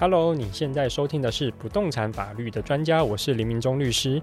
[0.00, 4.22] Hello，你现在收听的是不动产法律的专家，我是林明忠律师。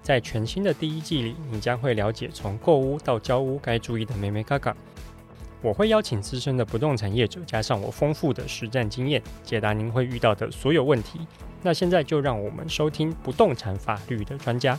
[0.00, 4.72] 在全新的第一季里，你将会了解从购屋到交屋该注意的每每嘎嘎。
[5.62, 11.18] 我会邀请资深的不动产业者，加上我丰富的实战经验，解答您会遇到的所有问题。
[11.60, 14.78] 那现在就让我们收听不动产法律的专家。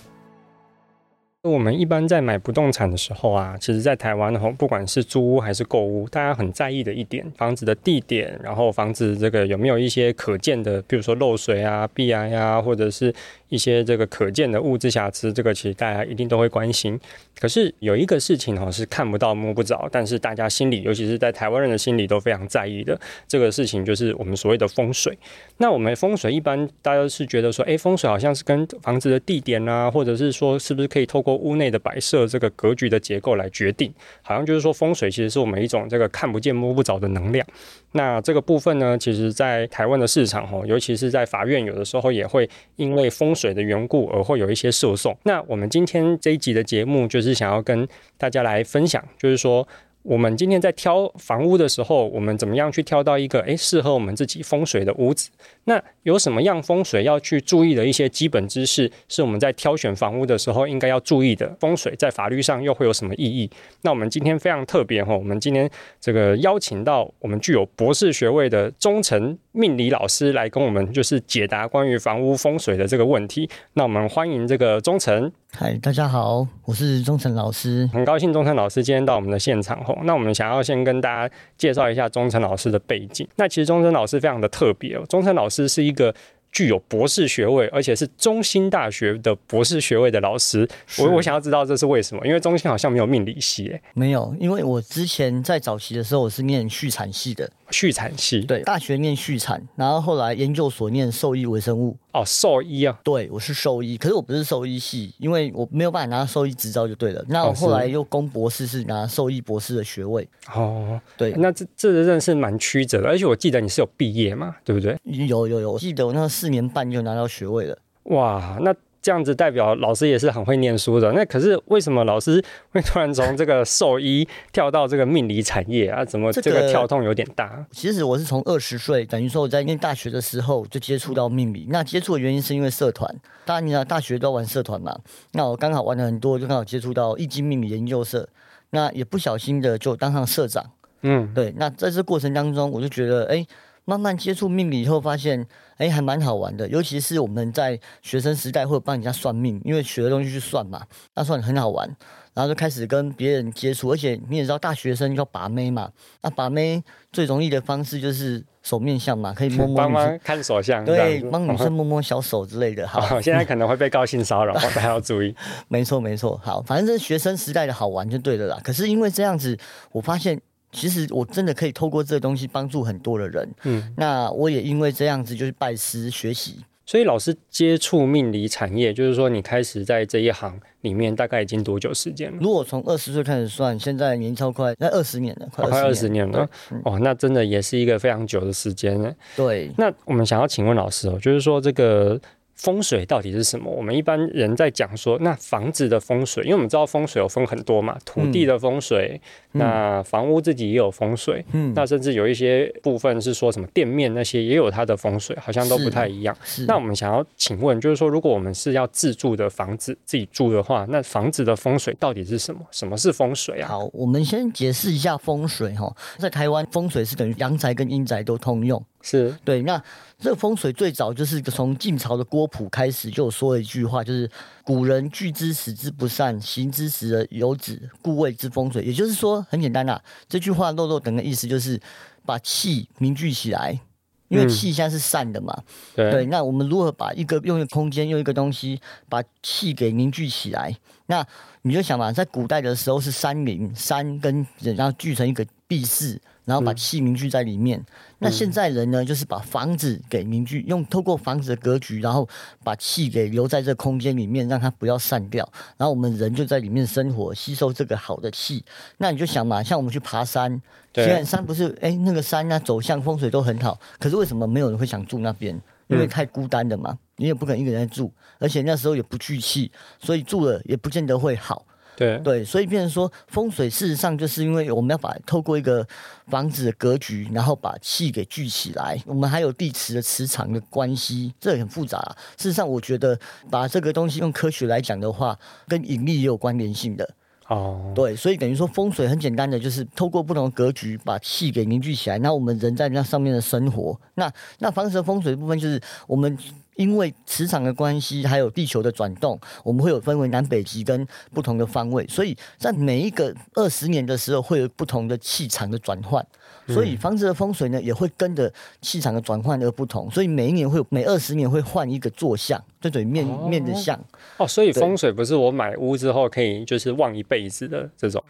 [1.43, 13.11] 我们一般在买不动产的时候啊，其实，在台湾的话，不管是租屋还是购屋，大家很在意的一点，房子的地点，然后房子这个有没有一些可见的，比如说漏水啊、壁癌啊，或者是
[13.49, 16.99] 一些这个可见的物质瑕疵，这个其实大家一定都会关心。
[17.39, 22.95] 可是有一个事情哈，是看不到摸不着，但是大家心里，尤其是在台湾人的心里都非常在意的
[23.27, 25.17] 这个事情，就是我们所谓的风水。
[25.57, 37.45] 那我们风水一般大家是觉得说，哎，风水好像是跟房子的地点啊，或者是说是不是可以透过屋内的摆设，这个格局的结构来决定，好像就是说风水其实是我们一种这个看不见摸不着的能量。
[37.93, 45.15] 那这个部分呢，其实在台湾的市场哈，尤其是在法院，有的时候也会因为风水的缘故而会有一些诉讼。
[45.23, 49.67] 那我们今天这一集的节目就是想要跟大家来分享，就是说。
[50.03, 55.29] 我们今天在挑房屋的时候，我们怎么样去挑到一个诶适合我们自己风水的屋子？
[55.65, 61.55] 那有什么样风水要去注意的一些基本知识，是我们在挑选房屋的时候应该要注意的？
[61.59, 63.49] 风水在法律上又会有什么意义？
[63.81, 73.49] 那我们今天非常特别哈，我们今天这个邀请到我们具有博士学位的忠诚命理老师来跟我们就是解答关于房屋风水的这个问题。
[73.73, 75.31] 那我们欢迎这个忠诚。
[75.53, 79.97] 嗨，大家好，我是忠诚老师，很高兴忠诚老师今天到我们的现场吼。
[80.05, 83.27] 那我们想要先跟大家介绍一下忠诚老师的背景。
[83.35, 86.15] 那其实忠诚老师非常的特别哦，忠诚老师是一个。
[86.53, 90.67] 具有博士学位，而且是中心大学的博士学位的老师，
[90.99, 92.27] 我我想要知道这是为什么？
[92.27, 93.81] 因为中心好像没有命理系欸。
[93.93, 97.49] 没有，因为我之前在早期的时候我是念畜产系的。
[97.69, 101.95] 畜产系，对，大学念畜产，然后后来研究所念兽医微生物。
[102.13, 107.23] 哦，兽医啊，对，我是兽医，可是我不是兽医系，因为我没有办法拿兽医执照就对了。
[107.27, 110.27] 那我后来又攻博士，是拿兽医博士的学位。
[110.53, 114.97] 哦，对，那这这真的是蛮曲折的，而且我记得你是有毕业嘛，对不对？
[115.03, 117.77] 有有有，我记得我那四年半就拿到学位了。
[118.03, 118.75] 哇，那。
[119.01, 121.11] 这样子代表老师也是很会念书的。
[121.13, 126.05] 那可是为什么老师会突然从这个兽医跳到这个命理产业啊？
[126.05, 127.47] 怎么这个跳动有点大？
[127.47, 131.65] 这个、其实我是从二十岁，等于说我在念大学的时候就接触到命理。
[131.69, 133.13] 那接触的原因是因为社团，
[133.43, 134.95] 大家你知道大学都要玩社团嘛。
[135.31, 138.29] 那我刚好玩了很多，就刚好接触到易经命理研究社。
[138.69, 140.63] 那也不小心的就当上社长。
[141.01, 141.53] 嗯，对。
[141.57, 143.45] 那在这过程当中，我就觉得，哎。
[143.83, 145.45] 慢慢接触命理以后，发现
[145.81, 146.67] 哎，还蛮好玩的。
[146.67, 150.85] 尤其是我们在学生时代会帮人家算命，因为学的东西去算嘛，
[151.15, 151.89] 那算很好玩。
[152.33, 155.89] 然后就开始跟别人接触，而且你也知道，大学生要把妹嘛。
[156.21, 156.81] 那把妹
[157.11, 162.87] 最容易的方式就是手面相嘛，可以摸摸帮忙看手相，对，帮女生摸摸小手之类的。
[162.87, 165.35] 好，现在可能会被高性骚扰， 大家要注意。
[165.67, 166.39] 没错，没错。
[166.41, 168.61] 好，反正这是学生时代的好玩就对了啦。
[168.63, 169.57] 可是因为这样子，
[169.91, 170.39] 我发现。
[170.71, 173.49] 其实我真的可以透过这个东西帮助很多的人。
[173.63, 176.63] 嗯，那我也因为这样子就是拜师学习。
[176.85, 182.37] 所以老师接触命理产业，就是说你开始在这一行里面大概已经多久时间了？
[182.41, 186.49] 如果从二十岁开始算，现在年超快那二十年了，快二十年了。
[186.83, 189.13] 哦，那真的也是一个非常久的时间了。
[189.35, 189.71] 对。
[189.77, 192.19] 那我们想要请问老师哦，就是说这个。
[192.61, 193.71] 风水到底是什么？
[193.71, 199.19] 我们一般人在讲说，那房子的风水，因为我们知道风水有分很多嘛，土地的风水，
[199.53, 206.37] 嗯、那房屋自己也有风水，嗯，那甚至有一些部分是说什么店面那些也有它的风水，好像都不太一样。
[206.43, 212.61] 是，那我们想要请问，就是说，如果我们是要自住的房子自己住的话，那房子的风水到底是什么？
[212.69, 213.69] 什么是风水啊？
[213.69, 218.85] 好，我们先解释一下风水哈，在台湾风水是等于阳宅跟阴宅都通用。
[219.03, 219.81] 是对，那
[220.21, 224.29] 这个风水最早就是从晋朝的郭璞开始就有说了一句话，就是
[224.63, 228.83] 古人聚之使之不善，行之使而有止，故谓之风水。
[228.83, 231.81] 也就是说，很简单啦、啊，这句话漏漏等的意思就是
[232.23, 233.81] 把气凝聚起来，
[234.27, 235.63] 因为气现在是散的嘛。
[235.95, 238.79] 嗯、对，那我们如何把一个用一个空间用一个东西
[239.09, 240.77] 把气给凝聚起来？
[241.07, 241.25] 那
[241.61, 246.19] 你就想嘛，在古代的时候是山林，山跟人然后聚成一个闭室。
[246.43, 247.79] 然后把气凝聚在里面。
[247.79, 247.85] 嗯、
[248.17, 252.27] 那现在人呢，就是把房子给凝聚，用透过房子的格局，然后
[252.63, 255.47] 把气给留在这空间里面，让它不要散掉。
[255.77, 258.65] 然后我们人就在里面生活，吸收这个好的气。
[258.97, 260.59] 那你就想嘛，像我们去爬山，
[260.95, 265.57] 虽然山不是哎那个山呢、啊、走向风水都很好，可是为什么没有人会想住那边？
[265.87, 271.67] 因为太孤单了嘛，你也不可能一个人在住，而且那时候也不聚气，所以住了也不见得会好。
[271.95, 275.85] 对对，所以变成说风水，事实上就是因为我们要把透过一个
[276.27, 278.99] 房子的格局，然后把气给聚起来。
[279.05, 282.17] 我们还有地磁的磁场的关系，这很复杂啊。
[282.37, 283.19] 事实上，我觉得
[283.51, 287.07] 把这个东西用科学来讲的话，跟引力也有关联性的。
[287.53, 293.99] 哦，对，所以等于说风水很简单的，就是透过不同的格局把气给凝聚起来，那我们人在那上面的生活。
[294.15, 296.37] 那那房子的风水部分就是我们。
[296.77, 306.25] 因为磁场的关系，还有地球的转动，我们会有分为南北极跟不同的方位，所以在每一个二十年的时候，会有不同的气场的转换，
[306.73, 308.51] 所以房子的风水呢，也会跟着
[308.81, 313.99] 气场的转换而不同，所以每一年会每二十年会换一个坐向，对对面、哦、面的向。
[314.37, 318.23] 哦，所以风水不是我买屋之后可以就是旺一辈子的这种。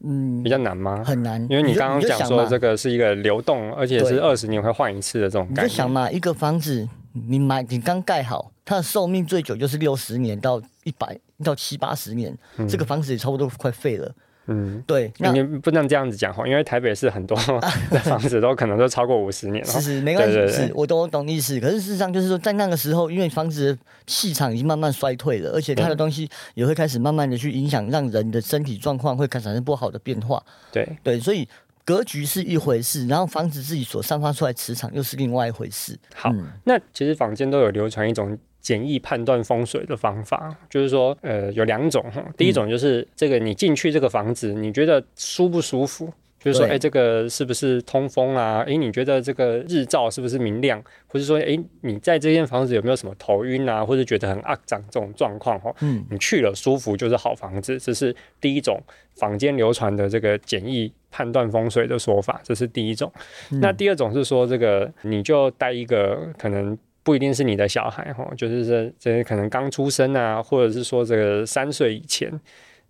[0.00, 1.02] 嗯，比较难吗？
[1.04, 5.62] 很难，因为你刚刚讲说这个是一个流动，而且是二十年会换一次的这种感觉。
[5.62, 14.14] 你就想嘛，一个房子你买你刚盖好，它的寿命最久就是六十年到一百到七八十年，嗯，这个房子也差不多快废了。
[14.50, 17.36] 嗯，对，你不能这样子讲话，因为台北市很多
[18.02, 19.70] 房子都可能都超过五十年了。
[19.70, 21.60] 是是，没关系，是我都懂意思。
[21.60, 30.42] 可是事实上就是说，在那个时候，因为房子的气场已经慢慢衰退了，而且它的东西也会开始慢慢的去影响，让人的身体状况会开始产生不好的变化。
[30.72, 31.46] 对对，所以
[31.84, 35.94] 格局是一回事，然后房子自己所散发出来磁场又是另外一回事。
[36.14, 38.38] 好，嗯、那其实坊间都有流传一种。
[38.60, 42.24] 简易判断风水的方法，就是说，呃，有两种哈。
[42.36, 46.12] 第一种就是这个，你进去这个房子，你觉得舒不舒服？
[46.40, 48.60] 就是说，哎、欸，这个是不是通风啊？
[48.60, 50.80] 哎、欸，你觉得这个日照是不是明亮？
[51.08, 53.84] 或者说，哎、欸，你在这间房子有没有什么头晕啊？
[53.84, 55.58] 或者觉得很肮脏这种状况？
[55.58, 58.80] 哈，嗯，你去了舒服就是好房子，这是第一种
[59.16, 63.12] 坊间流传的这个简易判断风水的说法，这是第一种。
[63.50, 66.78] 嗯、那第二种是说，这个你就带一个可能。
[67.02, 72.30] 不一定是你的小孩哈，就是这这可能刚出生啊，或者是说这个三岁以前，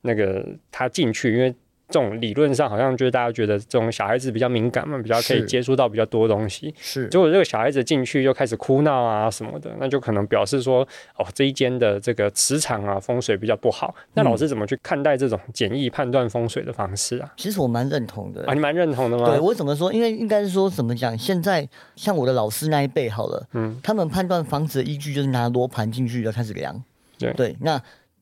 [0.02, 1.54] 那个他进去，因为
[1.88, 6.74] 这种理论上好像就是大家觉得这种小孩子比较敏感嘛，比较可以接触到比较多东西。
[6.78, 10.86] 是，结果这个小孩子进去就开始哭闹啊什么的，那就可能表示说
[11.16, 13.94] 哦，这一间的这个磁场啊风水比较不好。
[14.14, 17.32] 那老师怎么去看待这种简易判断风水的方式啊？
[17.36, 19.30] 其实我蛮认同的啊，你蛮认同的吗？
[19.30, 19.90] 对，我怎么说？
[19.90, 21.16] 因为应该是说怎么讲？
[21.16, 26.84] 现在像我的老师那一辈好了，嗯，他们判断房子的依据就是拿罗盘进去就开始量。
[27.18, 27.80] 对对，那。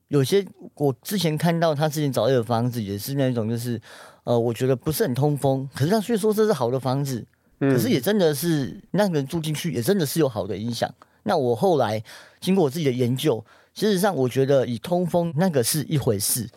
[0.09, 0.45] 有些
[0.75, 3.79] 我之前看到他之前找的房子也是那种，就是
[4.23, 7.25] 呃，我觉得不是很通风，可是他却说这是好的房子，
[7.59, 10.89] 可是也真的是那个人住进去也真的是有好的影响。
[11.23, 12.01] 那我后来
[12.39, 13.43] 经过我自己的研究，
[13.73, 16.49] 事实上我觉得以通风那个是一回事，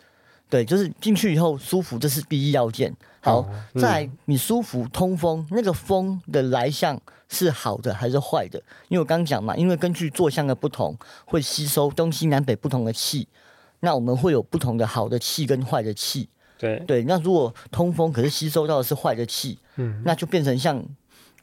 [0.51, 2.95] 对，就是进去以后舒服，这是第一要件。
[3.21, 7.01] 好，在你舒服通风，那个风的来向。
[7.33, 8.61] 是好的还是坏的？
[8.89, 10.93] 因为我刚讲嘛，因为根据坐向的不同，
[11.23, 13.25] 会吸收东西南北不同的气，
[13.79, 16.27] 那我们会有不同的好的气跟坏的气。
[16.59, 20.83] 对对，那如果通风，可是吸收到的是坏的气，嗯，那就变成像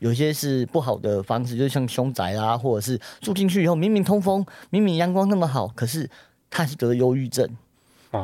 [0.00, 6.10] 有些是不好的房子，就像凶宅啊，或者是住进去以后明明通风，明明阳光那么好，可是
[6.50, 7.48] 他是得了忧郁症。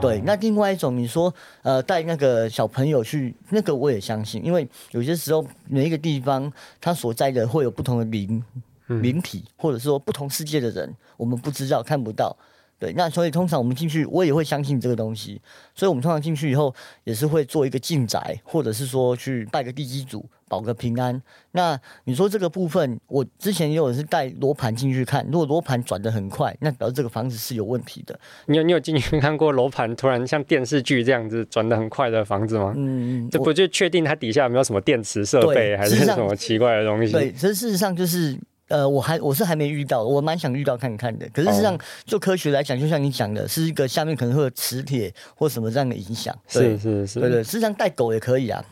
[0.01, 6.51] 对，那另外一种你说，呃，带那个小朋友去，那个我也相信，因为有些时候每一个地方
[6.81, 8.43] 他所在的会有不同的灵
[8.87, 12.37] 灵体，或者说不同世界的人，我们不知道看不到。
[12.79, 15.41] 对，那所以通常我们进去，我也会相信这个东西。
[15.75, 21.21] 所以我们通常进去以后，也是会做一个进宅，或者是说去拜个地基主，保个平安。
[21.53, 28.19] 那你说这个部分，我之前也有是带罗盘进去看，如果罗盘转的很快，那表示这个房子是有问题的。
[28.47, 32.75] 你有你有进去看过罗盘突然像电视剧这样子转的很快的房子吗？
[32.77, 37.13] 嗯嗯，这不就确定它底下有没有什么电池设备，还是什么奇怪的东西？
[37.13, 38.39] 对，其实事实上就是。
[38.69, 41.29] 呃，我还我是还没遇到，我蛮想遇到看看的。
[41.33, 46.35] 可是实际上，就科学来讲，就像你讲的，是一个下面可能会有磁铁或什么这样的影响。
[46.49, 48.65] 是是是，对对，实际上带狗也可以啊，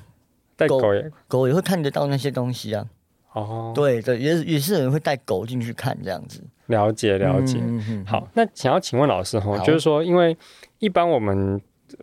[0.57, 2.87] 带狗也狗也会看得到那些东西啊。
[3.33, 6.43] 哦，对对，也也是有人会带狗进去看这样子。
[6.67, 7.59] 了解了解。
[7.59, 8.05] 嗯嗯嗯。
[8.07, 10.37] 好，那想要请问老师哈，就是说，因为
[10.79, 11.61] 一般我们。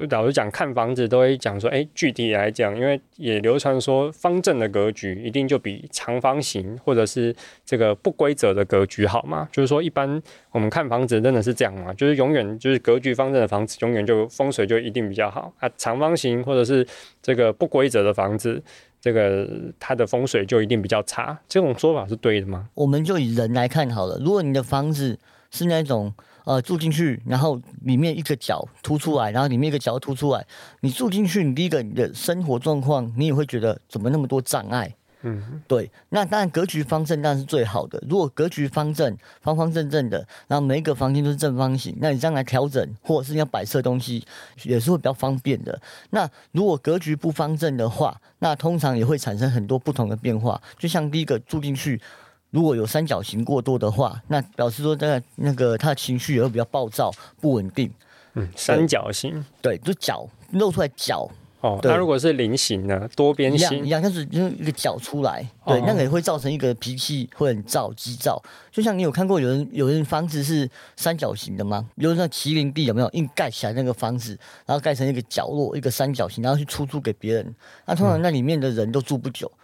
[0.09, 9.47] 老实讲，看房子都会讲说，哎，具体来讲，因为也流传说方正的格局一定就比长方形或者是这个不规则的格局好嘛。
[9.51, 11.93] 就是说，一般我们看房子真的是这样嘛？
[11.93, 15.69] 就是永远就是格局方正的房子，永远就风水就一定比较好啊。
[15.77, 16.85] 长方形或者是
[17.21, 18.61] 这个不规则的房子，
[19.01, 19.47] 这个
[19.79, 21.39] 它的风水就一定比较差。
[21.47, 22.69] 这种说法是对的吗？
[22.75, 25.17] 我们就以人来看好了，如果你的房子
[25.51, 26.13] 是那种。
[26.49, 30.43] 呃，住进去，然后里面一个角凸出来，然后里面一个角凸出来。
[30.79, 34.91] 你住进去，你第一个你的生活状况，你也会觉得怎么那么多障碍？
[35.21, 35.91] 嗯，对。
[36.09, 38.03] 那当然，格局方正当然是最好的。
[38.09, 44.25] 如果格局方正，方方正正的，然后每一个房间都是正方形，那你这样来调整，或者是你要摆设东西，
[44.63, 45.79] 也是会比较方便的。
[46.09, 50.59] 那如果格局不方正的话，那通常也会产生很多不同的变化。
[50.79, 52.01] 就像第一个住进去。
[52.51, 57.91] 如果有三角形过多的话，那表示说，在那个他的情绪也会比较暴躁、不稳定。
[58.33, 61.29] 嗯，三角形，对，就角露出来角。
[61.61, 63.05] 哦，那如果是菱形呢？
[63.17, 68.41] 多边形一样，但是就是一个角出来，对，哦、那个也会造成一个脾气会很躁、急躁。
[68.71, 71.85] 就像你有看过有人有人房子是三角形的吗？
[71.97, 77.55] 比如说麒麟臂有没有硬盖起来那个房子，然后盖成一个角落、一个三角形，然后去出租给别人？
[77.85, 79.51] 那通常那里面的人都住不久。
[79.53, 79.58] 嗯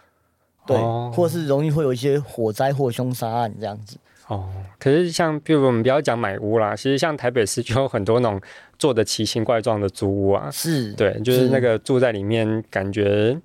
[0.66, 0.76] 对，
[1.12, 3.96] 或是容易会有一些火灾或凶杀案这样子。
[4.28, 8.40] 哦，可是像，比如我们不要讲买屋啦，其实像台北市就有很多那种
[8.76, 10.50] 做的奇形怪状的租屋啊。
[10.50, 13.38] 是，对，就是那个住在里面，感觉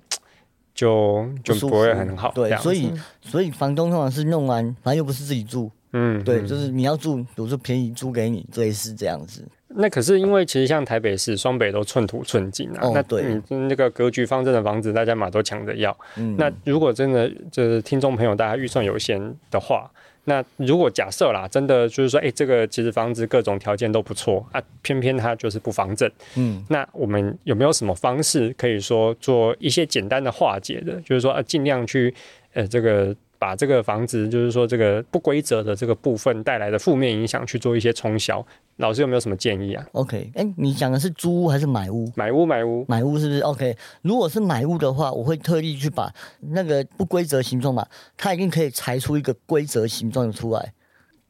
[0.74, 2.32] 就就不会很好。
[2.32, 5.70] 对，所以所以房东通常是弄完，反正又不是自己住。
[5.92, 9.46] 嗯，对，就是你要住，比如说便宜租给你，类似这样子。
[9.76, 15.96] 那可是因为其实像台北市、双北都寸土寸金啊，哦、那对，嗯，那个格局方正的房子，大家嘛都抢着要。
[16.16, 19.90] 嗯、那如果真的就是听众朋友大家预算有限的话，
[20.24, 26.10] 那如果假设啦，真的就是说，哎、欸，这个其实房子各种条件都不错啊，偏偏它就是不方正。
[26.36, 31.00] 嗯，那我们有没有什么方式可以说做一些简单的化解的？
[31.00, 32.14] 就是说，啊，尽量去
[32.52, 33.14] 呃这个。
[33.42, 42.10] 把这个房子，就是说这个不规则的这个部分带来的负面影响去做一些冲销，老师有没有什么建议啊？OK，哎、欸，你讲的是租屋还是买屋？
[42.16, 47.86] 买屋，买屋，买屋是不是？OK，如果是买屋的话，我会特地去把那个不规则形状嘛，
[48.16, 50.72] 它一定可以裁出一个规则形状的出来。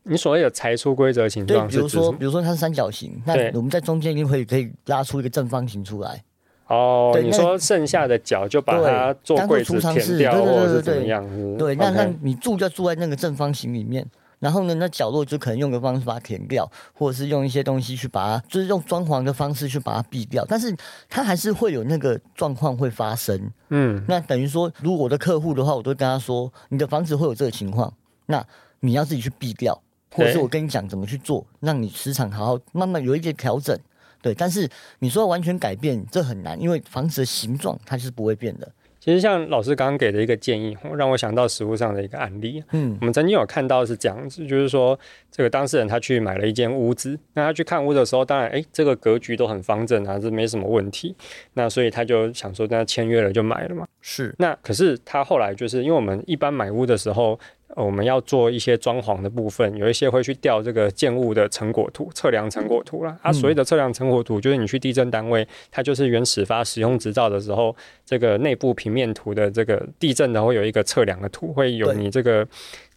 [0.04, 6.22] 你所谓的裁出规则形状，对，比如说，比如说它是三角形，那我们在中间一定会可以拉出一个正方形出来。
[6.68, 11.24] 哦，对你说剩下的角就把它做柜子填掉，或者是怎么样？
[11.58, 14.06] 对，那那你住就住在那个正方形里面，
[14.42, 20.44] 然后呢，那角落就可能用个方式把它填掉，或者是用一些东西去把它，就是用装潢的方式去把它避掉。
[20.48, 20.76] 但是
[21.08, 23.52] 它还是会有那个状况会发生。
[23.68, 27.94] 嗯，那等于说，如果我的客户的话，我都跟他说，你的房子会有这个情况，
[28.26, 28.44] 那
[28.80, 29.80] 你要自己去避掉，
[30.10, 33.78] 或者是我跟你讲怎么去做，让你时常好好慢慢有一些调整。
[34.20, 34.68] 对，但是
[34.98, 38.68] 你说完全改变这很难，因为房子的形状它是不会变的。
[39.02, 42.62] 其实像老师刚刚给的一个建议，让我想到实物上的一个案例。
[42.70, 44.96] 嗯，我们曾经有看到是这样子，就是说
[45.28, 51.16] 这个当事人他去买了一间屋子，那他去看屋的时候，当然哎，这个格局都很方正啊，这没什么问题。
[51.54, 53.84] 那所以他就想说，那签约了就买了嘛。
[54.00, 54.32] 是。
[54.38, 57.36] 那可是他后来就是因为我们一般买屋的时候。
[57.76, 63.16] 我们要做一些装潢的部分，有一些会去调这个建物的成果图、测量成果图啦。
[63.22, 67.74] 啊，所谓的测量成果图，就是你去地震单位，它就是原始发使用执照的时候，
[68.04, 72.46] 这个内部平面图的这个地震的会有一个测量的图，会有你这个。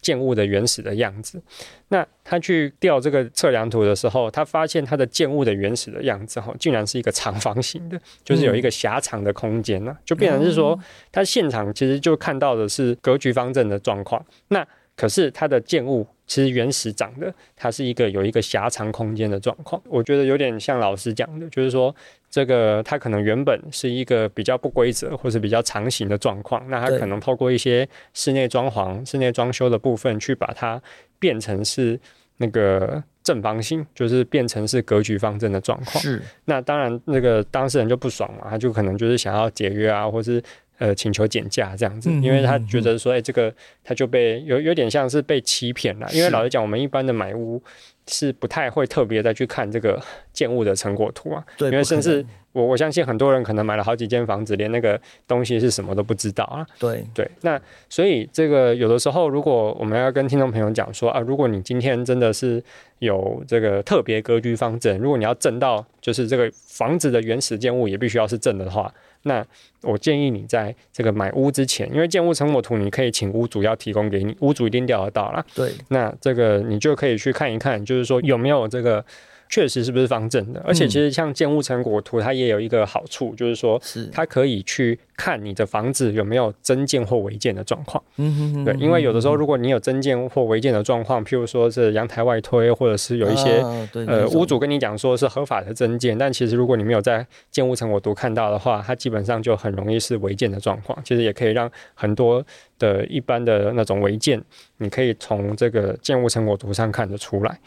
[0.05, 1.41] 建物的原始的样子，
[1.87, 10.79] 那他去调这个测量图的时候，他发现他的建物的原始的样子哈，竟然是一个长方形的，就是有一个狭长的空间呢，就变成是说，
[11.11, 14.63] 他现场其实就看到的是格局方正的状况，那
[14.95, 16.07] 可是它的建物。
[16.27, 21.95] 其实原始长的，它是一个有一个狭长空间的状况，我觉得有点像老师讲的，就是说
[22.31, 30.81] 这个它可能原本是一个比较不规则或是比较长形的状况，那它可能透过一些室内装潢、室内装修的部分去把它
[31.19, 31.99] 变成是
[32.37, 36.01] 那个正方形，就是变成是格局方正的状况。
[36.01, 40.41] 是，那当然那个当事人就不爽嘛，他就可能就是想要解约啊，或是。
[40.77, 43.53] 呃，请求减价这样子，因为他觉得说，哎、欸，这个
[43.83, 46.07] 他就被有有点像是被欺骗了。
[46.11, 47.61] 因为老实讲，我们一般的买屋
[48.07, 50.01] 是不太会特别再去看这个
[50.33, 51.43] 建物的成果图啊。
[51.57, 56.67] 对，因为甚至我我相信很多人可能买了好几间房子，连那个东西是什么都不知道啊。
[56.77, 62.61] 对对，那所以这个有的时候，如果我们要跟听众朋友讲说啊，如果你今天真的是
[62.99, 68.93] 有这个特别格局方正，如果你要正到就是这个房子的原始建物也必须要是正的话。
[69.25, 69.45] 那
[69.81, 75.45] 我建议你在这个买屋之前，因为建屋成果图你可以请屋主要提供给你，屋主一定调得到啦。
[75.53, 79.03] 对，那这个你就可以去看一看，就是说有没有这个
[79.49, 80.61] 确实是不是方正的。
[80.65, 88.03] 而且其实像建物成果图，它也有一个好处，就是说，它可以去看你的房子有没有增建或违建的状况。
[88.17, 93.61] 嗯对，因为有的时候如果你有增建或违建的状况，譬如说是阳台外推，或者是有一些
[94.07, 100.97] 呃屋主跟你讲说是合法的增建，但其实如果你没有在建物成果图看到的话，它基本上就很容易是违建的状况。
[101.03, 102.43] 其实也可以让很多
[102.79, 104.41] 的一般的那种违建，
[104.77, 107.59] 你可以从这个建物成果图上看得出来。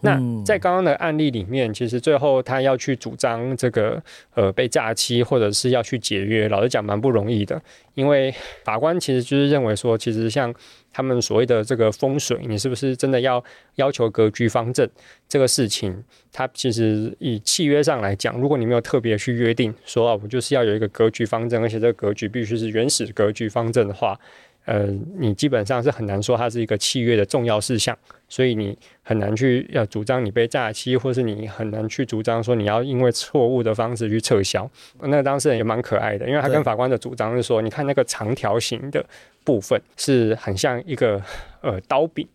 [0.00, 4.00] 那在刚刚的案例里面，其实最后他要去主张这个
[4.34, 7.60] 呃被诈欺，或者是要去解约，老实讲蛮不容易的，
[7.94, 10.54] 因为法官其实就是认为说，其实像
[10.92, 13.42] 他们所谓的这个风水，你是不是真的要
[13.76, 14.88] 要求格局方正
[15.26, 24.18] 这个事情，它其实以契约上来讲，如果你没有特别去约定说啊，我就是要有一个格局方正，而且这个格局必须是原始格局方正的话。
[24.66, 27.96] 呃，你基本上是很难说它是一个契约的重要事项，
[28.28, 34.68] 所以你很难去要主张你被诈欺，或是你很难去主张说你要因为错误的方式去撤销。
[35.00, 39.02] 那个当事人也蛮可爱的，因为他跟法官的主张是说，你看那个长条形的
[39.44, 41.22] 部分是很像一个
[41.62, 42.26] 呃刀柄。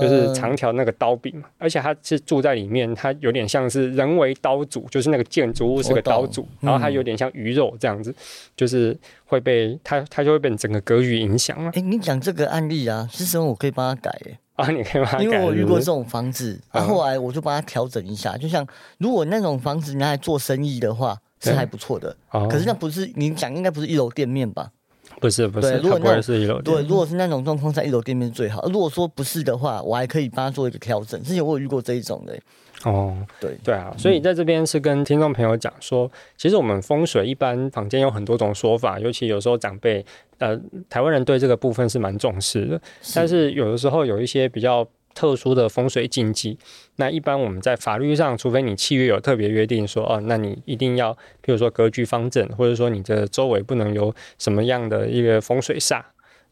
[0.00, 8.14] 就是长条那个刀柄嘛，而且它是住在里面，它有点像是人为刀俎，就是那个建筑物是个刀俎，然后它有点像鱼肉这样子，
[8.56, 11.70] 就是会被它它就会被整个格局影响了。
[11.74, 18.66] 哎，你讲这个案例啊，其实我可以帮他改哎啊，你可以帮他改，因为我遇过这种房子，啊，后来我就帮他调整一下，就像
[18.98, 22.16] 如果那种房子拿来做生意的话，是还不错的，
[22.50, 24.70] 可是那不是你讲应该不是一楼店面吧？
[25.20, 28.66] 不是不是，如果那是一楼对，如果是那种状况，在一楼店面最好。
[28.68, 31.22] 如果说不是的话，我还可以帮他做一个调整。
[31.22, 32.38] 之前我有遇过这一种的。
[32.84, 40.04] 哦，对对啊，所以在这边是跟听众朋友讲说，其实我们风水一般坊间有很多种说法，尤其有时候长辈
[40.38, 40.58] 呃，
[40.90, 42.80] 台湾人对这个部分是蛮重视的，
[43.14, 44.86] 但是有的时候有一些比较。
[45.14, 46.58] 特殊的风水禁忌，
[46.96, 56.02] 那一般我们在法律上，除非你契约有特别约定说，哦，那你一定要，比如说格局方正，或者说你的周围不能有什么样的一个风水煞。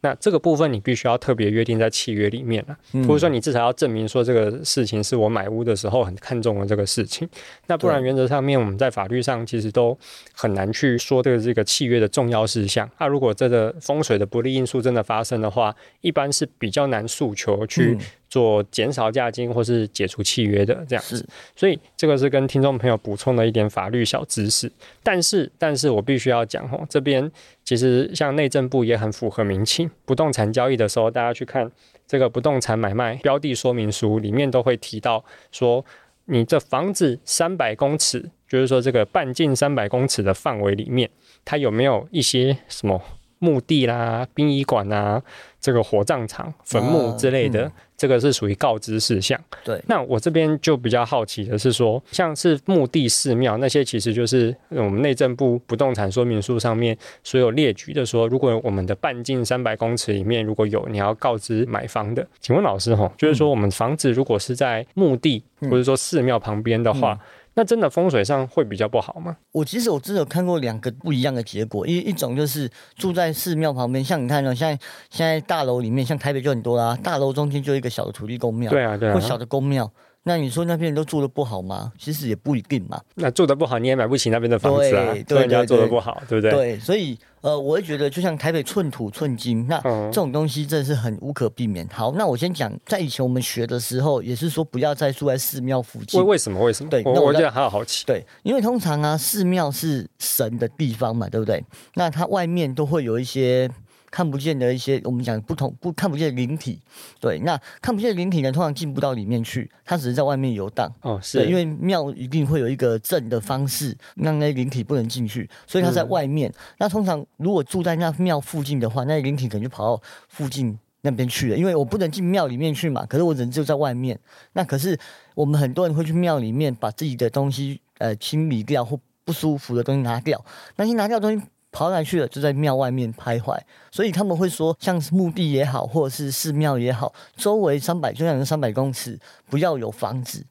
[0.04, 2.76] 那这个部分你必须要特别约定在契约里面了，
[3.06, 7.28] 或者说你至少要证明说这个事情是我买屋的时候很看重的这个事情。
[7.68, 9.96] 那不然原则上面我们在法律上其实都
[10.34, 12.90] 很难去说这个这个契约的重要事项。
[12.98, 17.96] 那如果这个风水的不利因素真的发生的话，一般是比较难诉求去
[18.32, 21.28] 做减少价金或是解除契约的这样子。
[21.54, 24.72] 所以这个是跟听众朋友补充的一点法律小知识。
[25.02, 27.30] 但是，但是我必须要讲哦，这边。
[27.62, 31.70] 其实像内政部也很符合民情，不动产交易的时候，大家去看
[32.06, 35.84] 这个不动产买卖标的说明书里面都会提到说，
[36.24, 41.10] 你这房子三百公尺，就是说这个半径三百公尺的范围里面，
[41.44, 43.00] 它有没有一些什么
[43.38, 45.22] 墓地啦、殡仪馆啊、
[45.62, 47.72] 这个火葬场、坟墓之类的。
[47.94, 49.40] 这个是属于告知事项。
[49.62, 67.16] 对，那我这边就比较好奇的是说，像是墓地、寺庙那些，其实就是我们内政部不动产说明书上面所有列举的说，如果我们的半径三百公尺里面如果有你要告知买方的，请问老师哈，就是说我们房子如果是在墓地或者说寺庙旁边的话。
[67.54, 69.36] 那真的风水上会比较不好吗？
[69.52, 79.90] 我其实我真的有看过两个不一样的结果，一一种就是住在寺庙旁边，像你看呢，现在现在大楼里面，像台北就很多啦，大楼中间就一个小的土地公庙，对啊对啊，或小的公庙。
[80.24, 81.92] 那你说那边人都住的不好吗？
[81.98, 83.00] 其实也不一定嘛。
[83.14, 85.12] 那住的不好，你也买不起那边的房子啊。
[85.12, 86.50] 对，对 人家住的不好，对不对？
[86.50, 91.86] 对，所以呃，我会觉得就像台北寸土寸金，那这种东西真的是很无可避免。
[91.88, 96.20] 好，那我先讲，在以前我们学的时候，也是说不要再住在寺庙附近。
[96.20, 96.60] 为为什么？
[96.60, 96.90] 为什么？
[96.90, 98.04] 对，那我，我觉得还有好奇。
[98.06, 101.64] 对，因为通常啊，寺庙是神的地方嘛，对不对？
[101.94, 103.68] 那它外面都会有一些。
[104.12, 106.78] 看不见的一些，我们讲不同不看不见的灵体，
[107.18, 110.92] 对，那看不见的灵体呢，通常进不到里面去，它只是在外面游荡。
[111.00, 116.50] 哦，是，因为庙一定会有一个镇的方式，让那些灵体不能进去，所以它在外面。
[116.50, 124.20] 嗯、那通常如果住在那庙附近的话，那些灵体可能就跑到附近那边去了，因为我不能进庙里面去嘛，可是我人就在外面。
[124.52, 124.98] 那可是
[125.34, 130.44] 我们很多人会去庙里面把自己的东西呃清理掉，或不舒服的东西拿掉，
[130.76, 131.46] 那些拿掉的东西。
[131.72, 133.58] 跑来去了，就在庙外面徘徊，
[133.90, 140.44] 所以他们会说，像是墓地也好，或者是寺庙也好，周围三百就像三百公尺，不要有房子。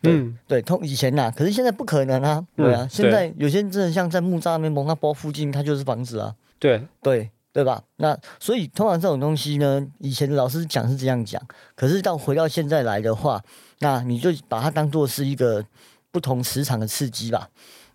[0.00, 6.34] 对、嗯、对，通以前呐、啊，可是现在不可能啊，对啊，嗯、现在有些人真的像在木栅那边蒙阿波附近，它就是房子啊。
[6.58, 7.82] 对对对吧？
[7.96, 11.40] 那所以通常这种东西呢，以前老师讲是这样讲，
[11.76, 13.40] 可是到回到现在来的话，
[13.80, 15.64] 那你就把它当做是一个
[16.10, 17.48] 不同磁场的刺激吧。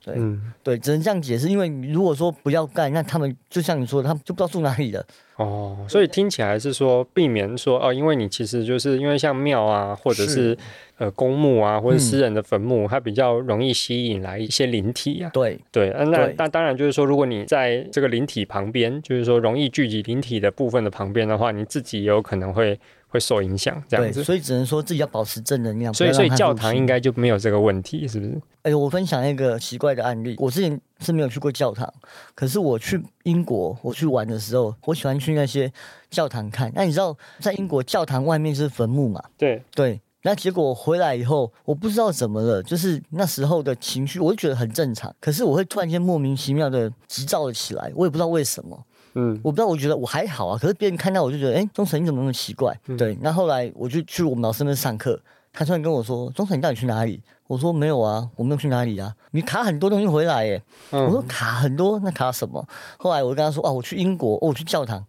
[0.08, 1.50] 对，嗯，对，只能这样解释。
[1.50, 5.06] 因为如果说不要盖，那他们就像你说的，他们就不知道住哪里了。
[5.36, 10.58] 哦，所以听起来是说避免说哦，因为你其实就是因为像庙啊，或者是，是
[10.98, 15.30] 呃公墓啊，或者私人的坟墓，嗯，它比较容易吸引来一些灵体啊。
[15.34, 22.80] 对对，那那当然就是说，如果你在这个灵体旁边，就是说容易聚集灵体的部分的旁边的话，你自己也有可能会。
[23.08, 25.94] 会受影响，这样子，所以只能说自己要保持正能量。
[25.94, 28.32] 所以，所以教堂应该就没有这个问题，是不是？
[28.64, 30.36] 哎、欸，我分享一个奇怪的案例。
[30.40, 31.92] 我之前是没有去过教堂，
[32.36, 35.72] 可是我去英国，我去玩的时候，我喜欢去那些
[36.10, 36.72] 教堂看。
[36.76, 39.24] 那你知道，在英国教堂外面是坟墓嘛？
[39.38, 40.02] 对对。
[40.24, 45.16] 那结果回来以后，我不知道怎么了，就是那时候的情绪，我就觉得很正常。
[45.22, 48.84] 可是我会突然间莫名其妙的急躁了起来，我也不知道为什么。
[49.20, 52.80] 嗯，我不知道，我觉得我还好啊，可是别人看到我就觉得，哎、欸，中诚你怎么那么奇怪？
[52.86, 55.20] 嗯、对，那后来我就去我们老师那上课，
[55.52, 60.62] 他突然跟我说：“钟诚你到底去哪里？”我说：“没有啊，我没有去哪里啊，你卡很多东西回来耶。
[60.92, 62.64] 嗯”我说：“卡很多，那卡什么？”
[63.00, 65.04] 后来我跟他说：“哦，我去英国，哦，我去教堂。”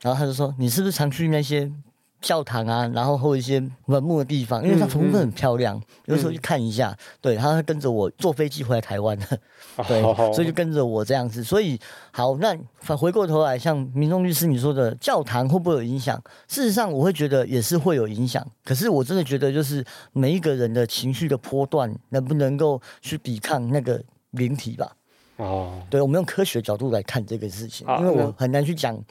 [0.00, 1.70] 然后他就说：“你是不是常去那些？”
[2.20, 6.96] 教堂啊，然后或一些坟墓的地方，因为它重复很漂亮，有时候去看一下。
[7.20, 9.26] 对，他会跟着我坐飞机回来台湾的，
[9.88, 11.42] 对，哦、所以就跟着我这样子。
[11.42, 11.78] 所以
[12.10, 16.22] 好，那反回过头来，像民众律师你说的，教堂会不会有影响？
[16.46, 18.46] 事实上，我会觉得也是会有影响。
[18.64, 24.02] 可是我真的觉得，就是每一个人的情绪的波段，能不能够去抵抗那个
[24.32, 24.92] 灵体吧？
[25.36, 29.02] 哦，对，我们用科学角度来看这个事情，因为我很难去讲。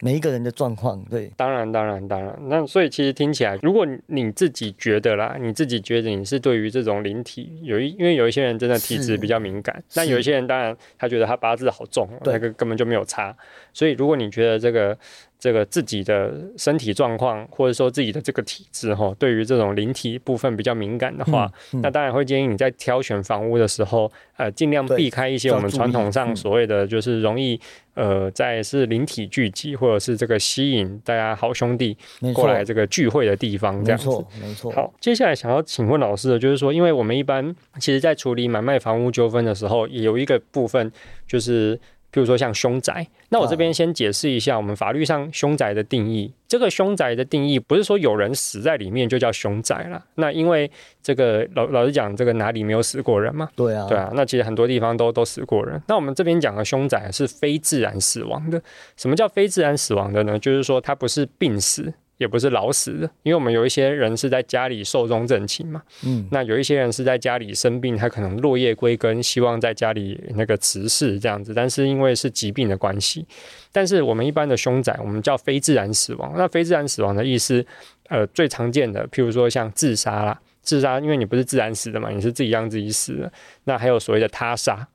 [0.00, 2.38] 每一个人的状况，对，当然，当然，当然。
[2.48, 13.36] 那所以其实听起来，如果你自己觉得啦，你自己觉得你是对于这种灵体有一，因为有一些人真的体质比较敏感，但有一些人当然他觉得他八字好重，那个根本就没有差。
[13.72, 14.98] 所以如果你觉得这个。
[15.40, 27.58] 这个自己的身体状况，或者说自己的这个体质哈，对于这种灵体部分比较敏感的话，嗯嗯、那当然会建议你在挑选房屋的时候，呃，尽量避开一些我们传统上所谓的就是容易
[27.94, 31.96] 呃，在是灵体聚集或者是这个吸引大家好兄弟
[32.34, 34.06] 过来这个聚会的地方，这样子。
[34.06, 34.72] 没错，没错。
[34.72, 40.92] 好，接下来想要请问老师的，就是说，因为我们一般其实在处理买卖房屋纠纷的时候，也有一个部分
[41.26, 41.80] 就是。
[42.12, 46.32] 譬如说像凶宅，那我这边先解释一下我们法律上凶宅的定义。
[46.48, 50.04] 这个凶宅的定义不是说有人死在里面就叫凶宅了。
[50.16, 50.68] 那因为
[51.00, 53.48] 这个老老实讲，这个哪里没有死过人嘛？
[53.54, 54.10] 对啊，对啊。
[54.14, 55.80] 那其实很多地方都都死过人。
[55.86, 58.60] 那我们这边讲的凶宅是非自然死亡的。
[58.96, 60.36] 什么叫非自然死亡的呢？
[60.38, 61.94] 就是说它不是病死。
[62.20, 73.24] 也不是老死的，因为我们有一些人是在家里寿终正寝嘛，嗯，那有一些人是在家里生病，他可能落叶归根，希望在家里那个辞世这样子，但是因为是疾病的关系，
[73.72, 76.34] 但是我们一般的凶宅，我们叫非自然死亡。
[76.36, 77.64] 那非自然死亡的意思，
[78.10, 83.32] 呃，最常见的，譬如说像自杀啦，自杀，因为你不是自然死的嘛，你是自己让自己死的，
[83.64, 84.86] 那还有所谓的他杀。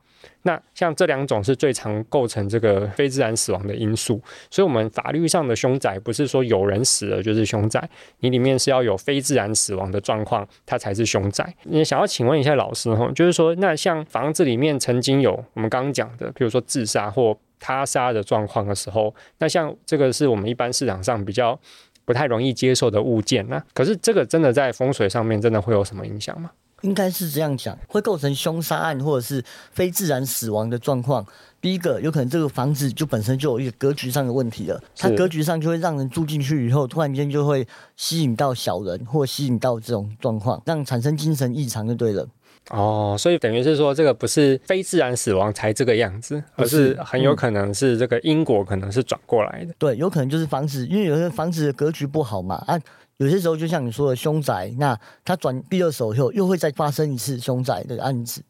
[0.46, 11.52] 那像这两种是最常构成这个非自然死亡的因素，所以我们法律上的凶宅不是说有人死了就是凶宅，你里面是要有非自然死亡的状况，它才是凶宅。
[11.64, 21.60] 你想要请问一下老师哈，就是说那像房子里面曾经有我们刚刚讲的，比如说自杀或他杀的状况的时候，那像这个是我们一般市场上比较
[22.06, 26.52] 不太容易接受的物件，那可是这个真的在风水上面真的会有什么影响吗？
[26.86, 31.26] 应该是这样讲，会构成凶杀案或者是非自然死亡的状况。
[31.60, 37.68] 第一个，有可能这个房子就本身就有一个格局上的问题了，它格局上就会让人住进去以后，突然间就会
[37.98, 42.28] 吸引到小人，或吸引到这种状况，让产生精神异常就对了。
[42.70, 49.72] 哦，所以等于是说，这个不是非自然死亡才这个样子，而是很有可能是这个因果可能是转过来的。
[49.72, 49.76] 嗯。
[49.80, 52.80] 对，有可能就是房子，因为有些房子的格局不好嘛啊。
[53.18, 58.44] 有些时候，就像你说的凶宅，那他转第二手以后，又会再发生一次凶宅的案子。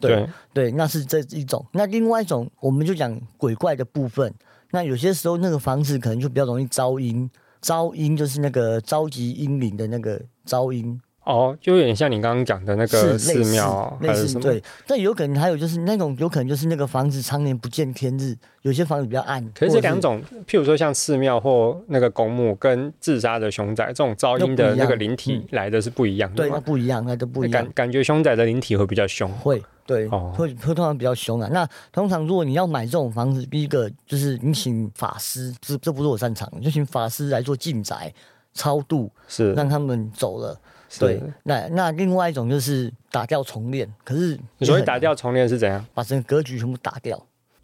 [0.00, 1.64] 对对，对，那是这一种。
[1.72, 4.32] 那另外一种，我们就讲鬼怪的部分。
[4.70, 11.00] 那有些时候，那个房子可能就比较容易招阴，招阴就是那个召集阴灵的那个招阴。
[11.28, 14.62] 哦，就有点像你刚刚讲的那个寺庙，类似对。
[14.86, 19.46] 但有可能还有就是那种有可能就是那个房子常年不见天日，有些房子比较暗。
[19.54, 26.36] 可是这两种，譬如说像寺庙或那个公墓，跟自杀的凶宅这种噪音的那个灵体来的是不一样的。
[26.36, 27.62] 对，那不一样，那都不一样。
[27.62, 29.30] 感感觉凶宅的灵体会比较凶。
[29.32, 31.50] 会，对，哦、会会通常比较凶啊。
[31.52, 38.10] 那通常如果你要买这种房子，第一个就是你请法师，这这不是我擅长的，就请法师来做净宅、
[38.54, 40.58] 超度，是让他们走了。
[40.98, 45.84] 对，那那另外一种就是打掉重练，可是你说打掉重练是怎样？
[45.92, 47.20] 把整个格局全部打掉。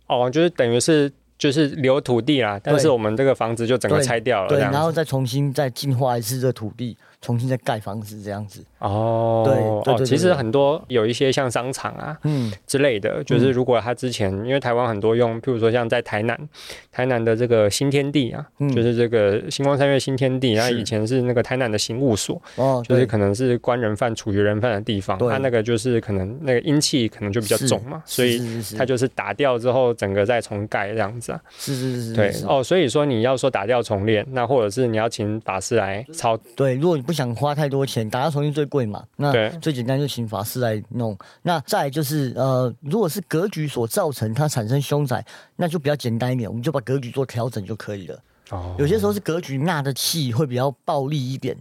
[0.06, 6.96] 哦，就是等于是就是留土地啦，但是我们这个房子就整个拆掉了，对，然后再重新再净化一次这土地。
[7.24, 8.62] 重新再盖房子这样子。
[8.80, 12.52] 哦，对，对，对，对，哦，其实很多有一些像商场啊，嗯。
[12.66, 16.38] 之类的，就是如果他之前，因为台湾很多用，譬如说像在台南，
[16.92, 28.38] 台南的这个新天地啊，嗯、就是这个星光三月新天地，然后以前是那个台南的刑务所，哦，就是可能是关人犯、处决人犯的地方，他那个就是可能那个阴气可能就比较重嘛，所以
[28.76, 37.14] 他就是打掉之后，整个再重盖这样子啊，是是是，对哦，所以说你要说打掉重练，那或者是你要请法师来操，对，如果你不。
[37.14, 39.04] 不想花太多钱，打掉重练最贵嘛？
[39.14, 41.16] 那最简单就请法师来弄。
[41.42, 48.18] 那再就是呃，如果是格局所造成它产生凶宅，那就比较简单一点，我们就把格局做调整就可以了。
[48.50, 51.56] 哦，有些时候是格局纳的气会比较暴力一点。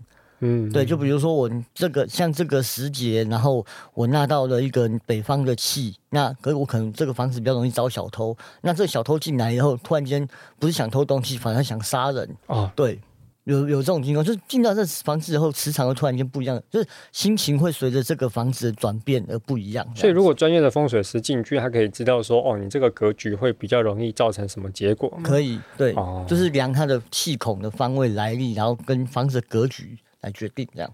[0.46, 8.36] 嗯，对，就比如说我这个像这个时节，然后我纳到了一个北方的气，那可是我可能这个房子比较容易招小偷。
[8.62, 10.28] 那这小偷进来以后，突然间
[10.60, 12.30] 不是想偷东西，反而想杀人。
[12.48, 13.00] 啊，对。
[13.46, 19.86] 有有这种情况，就是进到这房子以后，磁场会突然间不一样，就是心情会随着这个房子的转变而不一样。
[19.94, 25.12] 所以，如果专业的风水师进去，他可以知道说，哦，你这个格局会比较容易造成什么结果？
[25.22, 30.92] 可以，对，哦、就是量它的气孔的方位来历，然后跟房子的格局来决定这样。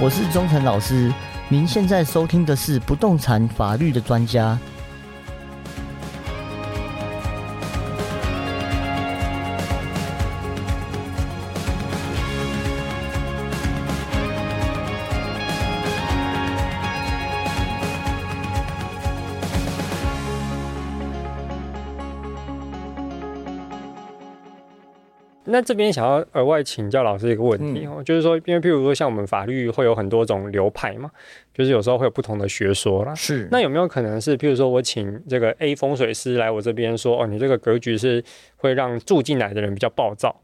[0.00, 1.12] 我是忠诚老师，
[1.48, 4.56] 您现在收听的是不动产法律的专家。
[25.58, 31.10] 那这边想要额外请教老师一个问题哦，嗯、就是说，因为譬如说像我们法律会有很多种流派嘛，
[31.52, 33.12] 就是有时候会有不同的学说啦。
[33.16, 33.48] 是。
[33.50, 38.22] 那有没有可能是，譬如说我请这个 A 风水师来我这边说，哦，你这个格局是
[38.54, 40.40] 会让住进来的人比较暴躁。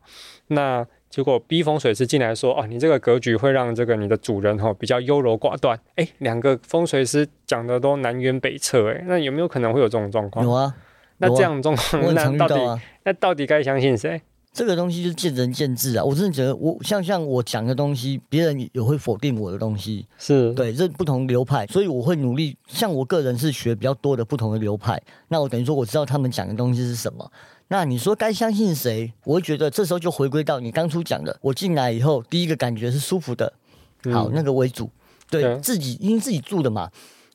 [0.48, 5.79] 那结果 B 风水师进来说，哦，你这个格局会让这个你的主人哈比较优柔寡断。
[5.94, 10.44] 哎，两个风水师讲的都南辕北辙，哎，那有没有可能会有这种状况？
[10.44, 10.74] 有啊。
[11.18, 14.20] 那这样状况，那到底那到底该相信谁？
[14.55, 16.05] 这个东西就是见仁见智啊！
[16.05, 22.57] 我真的觉得我，我像像我讲的东西，别人也会否定我的东西，是对，这不同流派，所以我会努力。
[22.69, 27.29] 像我个人是学比较多的不同的流派，那我等于说我知道他们讲的东西是什么。
[27.67, 29.12] 那你说该相信谁？
[29.25, 33.53] 我会觉得这时候就回归到你当初讲的，我进来以后第一个感觉是舒服的，
[34.12, 34.88] 好，嗯、那个为主，
[35.29, 36.88] 对，对自己因为自己住的嘛。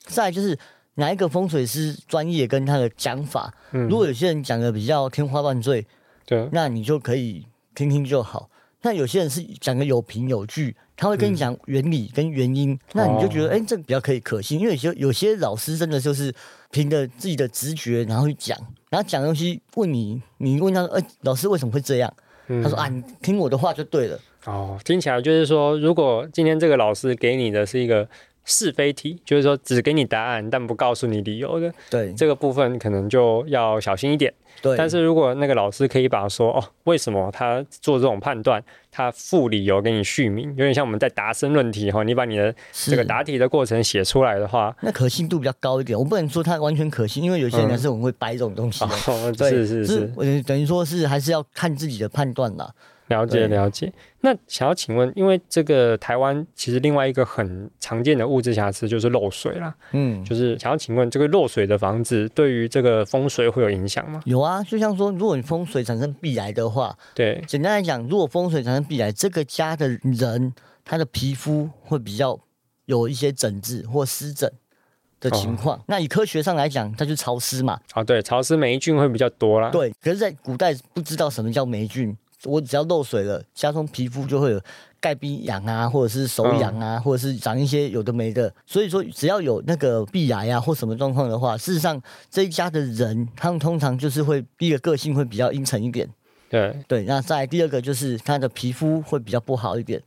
[0.05, 0.57] 再来就是
[0.95, 5.85] 哪一个风水师专业跟他的讲法，嗯、如果有些人讲的比较天花乱坠。
[6.29, 8.51] 对，那你就可以听听就好。
[8.83, 14.59] 那有些人是讲的有凭有据，他会跟你讲原理跟原因，嗯、那你就觉得哎、欸，这个比较可以可信。
[14.59, 16.31] 因为有些有些老师真的就是
[16.69, 18.55] 凭着自己的直觉，然后去讲，
[18.91, 22.13] 然后讲东西问你，你问他说，哎、欸，老师为什么会这样？
[22.47, 24.19] 嗯、他说啊，你听我的话就对了。
[24.45, 28.07] 哦，听起来就是说，如果今天这个老师给你的是一个
[28.49, 34.33] 是非题，就是说只给你答案，但不告诉你理由的，对这个部分可能就要小心一点。
[34.61, 45.97] 对，但是如果那个老师可以把说哦，为什么他做这种判断，他附理由给你续名，有点像我们在答申论题哈，你把你的这个答题的过程写出来的话，那可信度比较高一点。
[45.97, 48.91] 我不能说它完全可信，因为有些人还是很会掰这种东西的。
[49.07, 52.73] 嗯是是是，我等于说是还是要看自己的判断啦。
[53.09, 53.91] 了解了解，
[54.21, 64.21] 那想要请问，因为这个台湾其实另外一个很常见的物质瑕疵就是漏水啦，嗯，就是想要请问，这个漏水的房子对于这个风水会有影响吗？
[64.25, 70.53] 有啊，就像说，如果你风水产生壁癌的话，对，简单来讲，如果风水产生壁癌，这个家的人
[70.85, 72.39] 他的皮肤会比较
[72.85, 74.51] 有一些疹子或湿疹
[75.19, 75.77] 的情况。
[75.77, 79.69] 哦、那以科学上来讲，它就潮湿嘛，啊、哦，对，潮湿霉菌会比较多啦。
[79.69, 82.15] 对，可是，在古代不知道什么叫霉菌。
[82.45, 84.61] 我只要漏水了，家中皮肤就会有
[84.99, 88.53] 盖逼痒啊，或者是手痒啊，嗯、或者是长一些有的没的。
[88.65, 96.07] 所以说，只要有那个壁癌啊或什么状况的话，事实上这一家的人，他们通常就是会第一个个性会比较阴沉一点。
[96.49, 100.01] 对对，那再第二个就是他的皮肤会比较不好一点。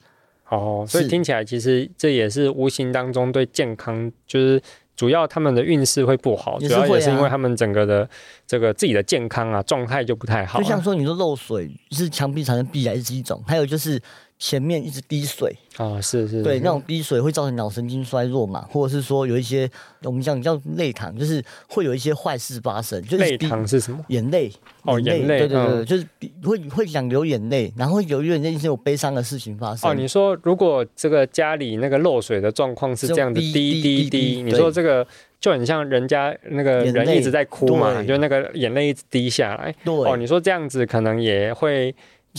[0.48, 4.62] 哦，所以听起来其实这也是无形当中对健康就是。
[4.94, 8.08] 主要他们的运势会不好，主要也是因为他们整个的
[8.46, 10.60] 这个自己的健康啊状态就不太好。
[10.60, 14.00] 就像说，你说漏水是墙壁产生壁癌是一种，还有就是
[14.44, 19.70] 前面一直滴水啊，是是，对，那种滴水会造成脑神经衰弱嘛，或者是说有一些
[20.02, 23.00] 我们讲叫泪糖，就是会有一些坏事发生。
[23.02, 24.04] 就是泪糖是什么？
[24.08, 24.50] 眼泪
[24.82, 26.04] 哦，眼泪，对对对，就是
[26.42, 29.88] 会会想流眼泪，然后会有眼泪，一些有悲伤的事情发生。
[29.88, 35.06] 哦，你说如果这个家里那个漏水的状况是这样的滴滴滴，你说这个
[35.38, 39.72] 就很像人家那个人一直在哭嘛，就那个眼泪一直滴下来。
[39.84, 41.94] 对，哦，你说这样子可能也会。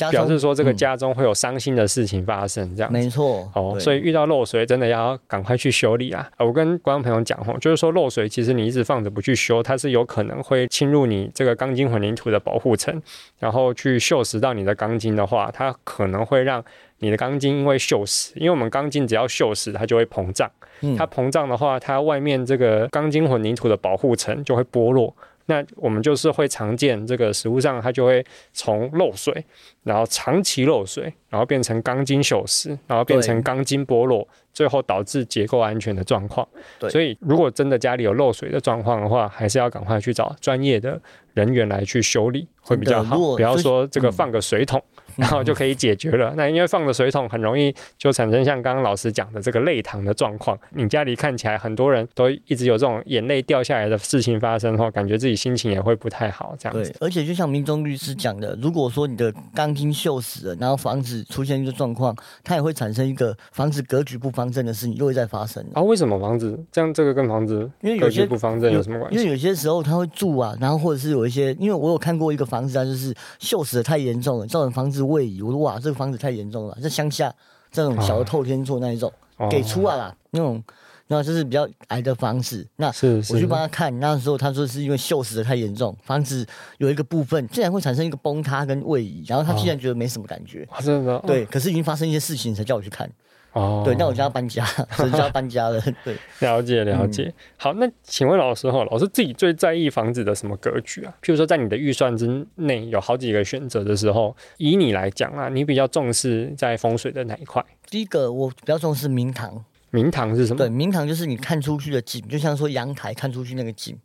[0.09, 6.27] 表示说这个家中会有伤心的事情发生，这样、嗯、没错哦，所以遇到漏水真的要赶快去修理啊！
[6.39, 13.01] 我跟观众朋友讲吼，就是说漏水其实你一直放着不去修，它是有可能会侵入你这个钢筋混凝土的保护层，
[13.37, 16.63] 然后去锈蚀到你的钢筋的话，它可能会让
[16.97, 20.49] 你的钢筋因为锈蚀，因为我们钢筋只要锈蚀，它就会膨胀，
[20.97, 25.15] 它膨胀的话，它外面这个钢筋混凝土的保护层就会剥落。
[25.45, 29.45] 那我们就是会常见这个食物上，它就会从漏水，
[29.83, 36.47] 然后长期漏水，然后变成钢筋锈蚀，然后变成钢筋剥落，最后导致结构安全的状况。
[36.79, 40.99] 对，所以如果真的家里有漏水的状况的话，还是要赶快去找专业的
[41.33, 43.17] 人员来去修理，会比较好。
[43.17, 44.81] 不要说这个放个水桶。
[45.15, 46.33] 然后就可以解决了。
[46.35, 50.57] 那因为放的水桶很容易就产生像刚刚老师讲的这个泪糖的状况。
[50.71, 56.55] 你家里看起来很多人都一直有这种眼泪掉下来的事情发生的话，感觉自己心情也会不太好。
[56.57, 56.89] 这样子。
[56.89, 65.63] 对，而且就像民众律师讲的，如果说你的钢筋锈死了，然后房子出现一个状况，它也会产生一个房子格局不方正的事情，又会再发生。
[65.73, 65.81] 啊？
[65.81, 66.93] 为什么房子这样？
[66.93, 69.17] 这个跟房子格局不方正有什么关系？
[69.17, 75.41] 因为有些时候他会住啊，然后或者是有一些，因为我有看过一个房子啊，就是锈死的太严重了，造成房子位移。
[75.41, 75.79] 我说哇。
[75.83, 77.33] 这个房子太严重了，在乡下
[77.69, 80.63] 这种小的透天厝那一种、哦、给出来了、哦、那种，
[81.07, 82.65] 那就是比较矮的房子。
[82.77, 93.11] 那我去帮他看，那时候他说是因为锈蚀的太严重，房子有一个部分竟然会产生一个崩塌跟位移，然后他竟然觉得没什么感觉，哦、真的对，可是已经发生一些事情才叫我去看。
[93.53, 94.65] 哦，对，那我就要搬家，
[94.97, 95.79] 所以就要搬家了。
[96.03, 97.23] 对，了解了解。
[97.25, 101.13] 嗯、好，那请问老师哈，老师自己最在意房子的什么格局啊？
[101.21, 107.63] 譬如说，在你的预算之内有好几个选择的时候，以你来讲啊，你比较重视在风水的哪一块？
[107.89, 109.63] 第一个，我比较重视明堂。
[109.91, 110.57] 明堂是什么？
[110.57, 113.95] 对，明堂就是你看出去的景，就像说阳台看出去那个景。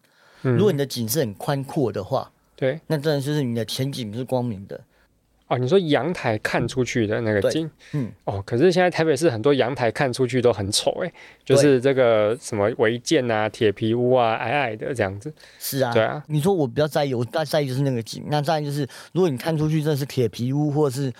[0.43, 4.79] 嗯、如果你的景是很宽阔的话，对，那真的就是你的前景是光明的。
[5.49, 11.13] 哦，你说阳台看出去的那个景，嗯，哦，可是现在台北市很多阳台看出去都很丑哎，
[11.45, 15.33] 就是这个什么违建啊、铁皮屋啊、矮矮的这样子。
[15.59, 16.23] 是啊，对啊。
[16.29, 18.25] 你说我比较在意，我比较在意就是那个景。
[18.29, 21.11] 那再就是，如果你看出去真的是铁皮屋，或者是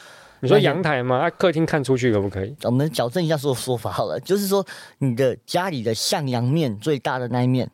[0.41, 1.17] 你说阳台吗？
[1.21, 2.55] 啊，客厅看出去可不可以？
[2.65, 4.65] 我们矫正一下说说法好了，就是说
[4.99, 7.71] 你的家里的向阳面最大的那一面，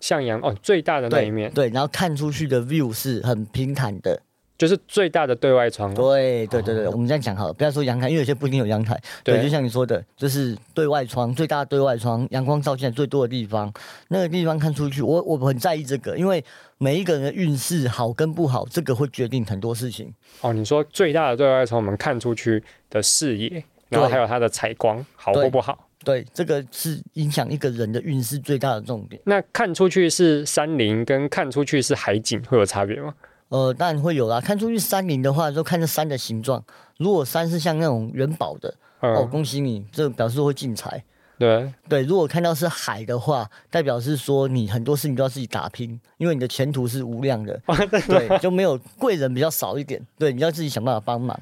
[0.00, 4.20] 向阳哦，最大的那一面，对，然后看出去的 view 是很平坦的。
[4.56, 5.92] 就是最大的对外窗。
[5.94, 8.98] 对对对对，我们这样讲好了，不要说阳台，因为有些不一定有阳台。
[9.22, 13.72] 对，就像你说的，就是对外窗，最大的对外窗，阳光照进来最多的地方，
[14.08, 16.44] 那个地方看出去，我我很在意这个，因为
[16.78, 20.12] 每一个人的运势好跟不好，这个会决定很多事情。
[20.40, 25.88] 哦，你说最大的对外窗，我们看出去的视野，然后还有它的采光好或不好？
[26.04, 29.18] 对，这个是影响一个人的运势最大的重点。
[29.24, 33.14] 那看出去是山林，跟看出去是海景会有差别吗？
[33.48, 34.40] 呃，当然会有啦。
[34.40, 36.62] 看出去山林的话，就看这山的形状。
[36.98, 41.04] 如果山是像那种元宝的，嗯、哦，恭喜你，这表示会进财。
[41.36, 47.60] 对对，如果看到是海的话，代表是说你很多事情都要自己打拼，因为你的前途是无量的。
[48.06, 50.00] 对，就没有贵人比较少一点。
[50.16, 51.38] 对，你要自己想办法帮忙。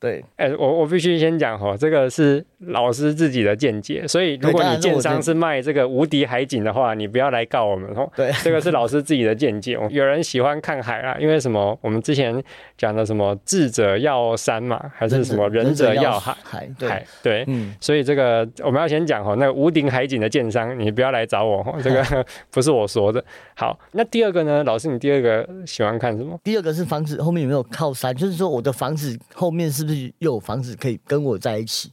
[0.00, 8.10] 对，哎、欸，我我必须先讲哈，这个是老师自己的见解，所以如果你建商是卖这个无敌海景的话，你不要来告我们哦。
[8.16, 9.78] 对， 这个是老师自己的见解。
[9.90, 11.78] 有人喜欢看海啊，因为什么？
[11.80, 12.42] 我们之前
[12.76, 16.34] 讲的什么智者要山嘛，还是什么仁者要海？
[16.42, 19.34] 海对对，嗯，所以这个我们要先讲哈。
[19.38, 23.24] 那个无敌海景的建商，你不要来找我， 这个不是我说的。
[23.54, 24.62] 好，那第二个呢？
[24.64, 26.38] 老师，你第二个喜欢看什么？
[26.42, 31.90] 第二个是房子后面有没有靠山，就是说我的房子后面是不是又有房子可以跟我在一起？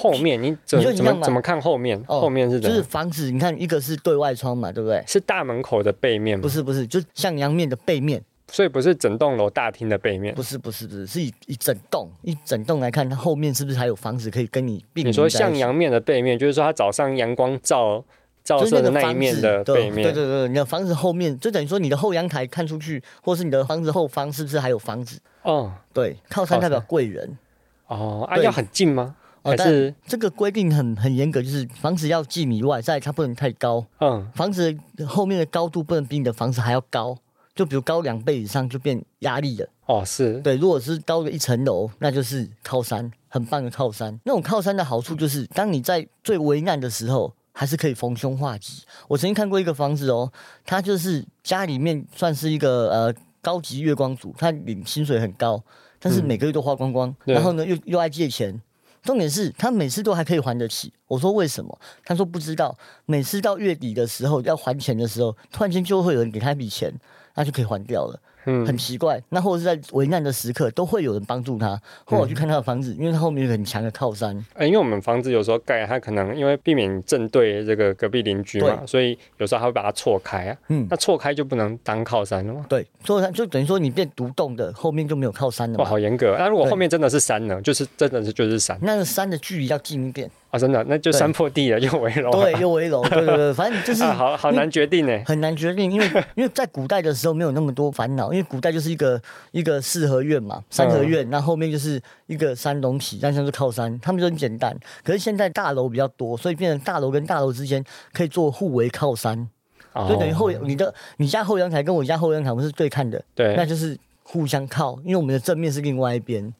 [0.00, 2.02] 后面你怎么怎么怎么看后面？
[2.08, 5.04] 哦、后面是就是房子，你看一个是对外窗嘛，对不对？
[5.06, 6.42] 是大门口的背面吗？
[6.42, 8.22] 不是不是，就向阳面的背面。
[8.52, 15.06] 所以不是整栋楼大厅的背面，不是不是不是，是以一整栋一整栋来看，它后面是不是还有房子可以跟你并？
[15.06, 18.02] 你说向阳面的背面，就是说它早上阳光照
[18.42, 20.02] 照射的那一面的背面。
[20.02, 25.20] 对对对，你的房子后面就等于说你的后阳台看出去，或是你的房子后方是不是还有房子？
[25.42, 27.38] 哦，对，靠山代表贵人。
[27.86, 29.14] 哦，啊，要很近吗？
[29.42, 33.84] 还是这个规定很很严格，就是房子要几米外，再它不能太高。
[34.00, 34.76] 嗯，房子
[35.06, 37.16] 后面的高度不能比你的房子还要高。
[37.52, 40.56] 就比如高两倍以上就变压力了哦，是对。
[40.56, 44.18] 如果是高个一层楼，那就是靠山很棒的靠山。
[44.24, 48.84] 那种靠山的好处就是，当你在最危难的时候，还是可以逢凶化吉。
[49.08, 50.32] 我曾经看过一个房子哦，
[50.64, 55.62] 它就是家里面算是一个呃高级月光族，他领薪水很高，
[55.98, 58.58] 但是每个月都花光光，嗯、然后呢又又爱借钱。
[59.02, 60.92] 重点是他每次都还可以还得起。
[61.06, 61.78] 我说为什么？
[62.04, 62.76] 他说不知道。
[63.06, 66.92] 每次到月底的时候要还钱的时候，突然间就会有人给他一笔钱，
[67.34, 68.20] 他就可以还掉了。
[68.44, 69.22] 嗯，很奇怪。
[69.28, 71.80] 那或者是在危难的时刻，都会有人帮助他。
[72.04, 74.44] 后来我去看他的房子，因为他后面有很强的靠山。
[74.54, 80.56] 呃，因为我们房子有时候盖，他可能因为避免正对这个隔壁邻居嘛，所以有时候他会把它错开啊。
[80.68, 82.64] 嗯，那错开就不能当靠山了吗？
[82.68, 85.78] 对，错开就等于说你变独栋的，后面就没有靠山了。
[85.78, 86.36] 哇，好严格。
[86.38, 87.60] 那如果后面真的是山呢？
[87.62, 88.78] 就是真的是就是山。
[88.82, 90.30] 那个山的距离要近一点。
[90.50, 92.30] 啊，真的，那就山坡地了，又围楼。
[92.32, 99.20] 对，又围楼， 对对对，反正就是、啊、好好难决定呢，很难决定，因为 因为在古代的时候没有那么多烦恼，因为古代就是一个
[99.52, 104.76] 一个四合院嘛，三合院，那、嗯、后，面就是一个山东起，但像是靠山，他们就很简单。
[105.04, 109.48] 可是现在大楼比较多，所以变成大楼跟大楼之间可以做互为靠山，
[109.92, 116.52] 哦、就等于后你的你家后阳台跟我家后阳台不是对看的，对，那就是互相靠，因为我们的正面是另外一边，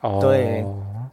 [0.00, 0.64] 哦，对。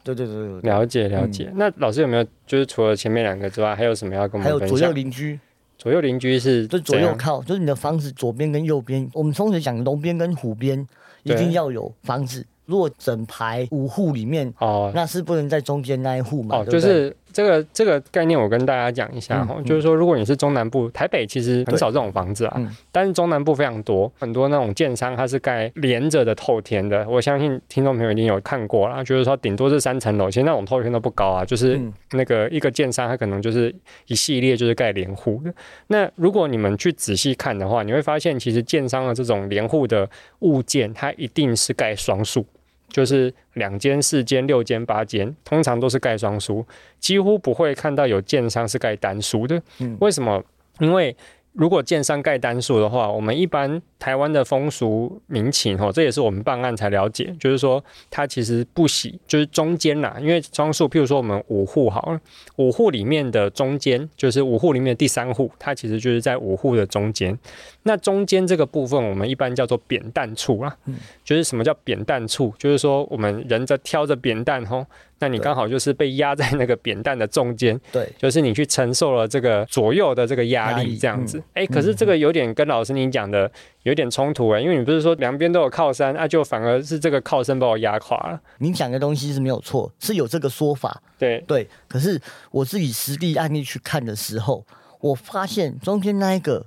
[0.04, 1.44] 对对对对，了解了解。
[1.44, 4.44] 嗯、那老师有没有就是除了前面两个之外，还有什么要跟我们？
[4.44, 5.40] 还有左右邻居，
[5.78, 9.08] 左右邻居是就左右靠，就是你的房子左边跟右边。
[9.14, 10.86] 我们通常讲龙边跟虎边
[11.22, 12.44] 一定要有房子。
[12.66, 16.58] 如果整排五户里面哦，那是不能在中间那一户嘛？
[16.58, 17.16] 哦，对对就是。
[17.34, 31.80] 这个这个概念我跟大家讲一下哈，嗯嗯、就是说，如果你是中南部，台北其实很少这种房子啊，嗯、但是中南部非常多，很多那种建商它是盖连着的透天的，我相信听众朋友一定有看过啦，就是说顶多是三层楼，其实那种透天都不高啊，就是
[32.12, 33.74] 那个一个建商它可能就是
[34.06, 35.52] 一系列就是盖连户的。
[35.88, 40.08] 那如果你们去仔细看的话，你会发现其实建商的这种连户的
[40.40, 42.46] 物件，它一定是盖双数。
[42.94, 46.64] 就是两间、四间、六间、八间，通常都是盖双书，
[47.00, 49.60] 几乎不会看到有建商是盖单书的。
[49.80, 50.40] 嗯，为什么？
[50.78, 51.16] 因为
[51.54, 62.20] 如果建商盖单数的话，我们一般台湾的风俗民情吼，这也是我们办案才了解，就是说它其实不喜，就是中间呐，因为双数，譬如说我们五户好了，
[62.56, 67.38] 五户里面的中间，就是五户里面的第三户，它其实就是在五户的中间。
[67.84, 72.52] 那中间这个部分，我们一般叫做扁担处啊，嗯、就是什么叫扁担处？
[72.58, 74.84] 就是说我们人在挑着扁担吼。
[75.18, 81.38] 那你刚好就是被压在那个扁担的中间，对，就是你去承受了这个左右的这个压力，这样子。
[81.54, 83.50] 哎、嗯欸，可是这个有点跟老师您讲的
[83.84, 88.40] 有点冲突哎、欸，因为你不是说两边都有靠山，那、啊、就反而是这个靠山把我压垮了。
[88.58, 91.68] 您讲的东西是没有错，是有这个说法，对对。
[91.88, 94.66] 可是我自己实地案例去看的时候，
[95.00, 96.66] 我发现中间那一个。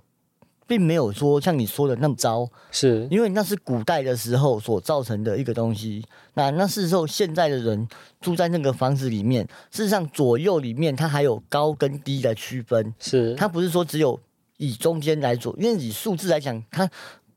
[0.68, 6.04] 并没有说像你说的那么糟，是因为那是古代的时候所造成的一个东西。
[6.34, 7.88] 那那是时候现在的人
[8.20, 14.20] 住在那个房子里面，事实上左右里面它还有高跟低的区分，是它不是说只有
[14.58, 16.88] 以中间来做，因为以数字来讲，它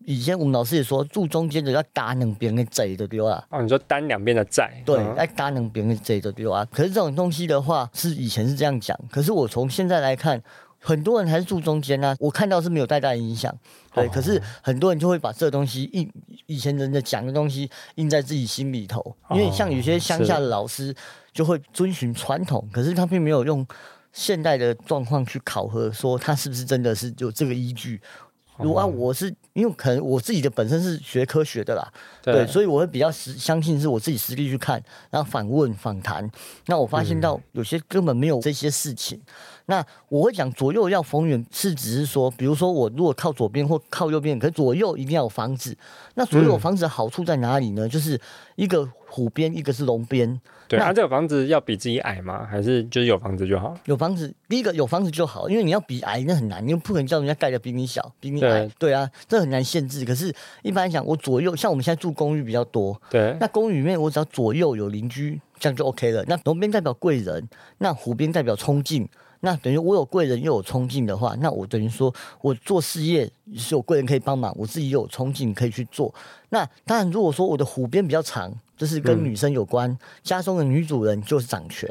[0.05, 3.47] 以前我们老师也说住中间的要打两边的贼的对吧？
[3.51, 6.67] 哦，你说单两边的债，对，要打两边的贼的对吧？
[6.73, 10.43] 可是这种东西的话，是以前是这样讲，可是我从现在来看。
[10.83, 13.55] 很多人还是住中间啊，我看到是没有太大影响，
[13.95, 14.05] 对。
[14.05, 14.15] Oh.
[14.15, 16.11] 可是很多人就会把这东西印，
[16.47, 19.15] 以前人家讲的东西印在自己心里头。
[19.31, 20.95] 因为像有些乡下的老师
[21.33, 23.67] 就会遵循传统，可是他并没有用
[24.13, 28.01] 现代的状况去考核，说他是不是真的是有这个依据。
[28.63, 31.93] 如果啊，我是因为可能我自己的本身是学科学的啦，
[32.23, 36.29] 对，对，所以我会比较实相信是我自己实地去看，然后反问访谈，
[36.67, 39.21] 那我发现到有些根本没有这些事情。
[39.67, 45.77] 那我会讲左右要逢源，是只是说，比如说我如果靠左边或靠右边，可是左右一定要有房子。
[46.15, 47.87] 那左右有房子的好处在哪里呢？
[47.87, 48.21] 嗯、就是
[48.57, 50.41] 一个湖边，一个是龙边。
[50.69, 52.47] 对，那、啊、这个房子要比自己矮吗？
[52.49, 53.77] 还是就是有房子就好？
[53.87, 58.61] 有房子，第一个有房子就好，因为你要比矮那很难，因为不可能叫人家盖的比你小，比你矮。
[58.61, 60.05] 对，对啊，这很难限制。
[60.05, 60.33] 可是
[60.63, 66.25] 一般来讲，我左右像我们现在住公寓比较多，对，那公寓里面我只要左右有邻居，这样就 OK 了。
[66.29, 67.49] 那龙边代表贵人，
[67.79, 69.09] 那虎边代表冲劲。
[69.41, 76.15] 那等于我有贵人又有冲劲的话，那我等于说我做事业是有贵人可以帮忙，我自己又有冲劲可以去做。
[76.51, 81.89] 那当然，如果说我的虎边比较长，就是跟女生有关，嗯、家中的女主人就是掌权。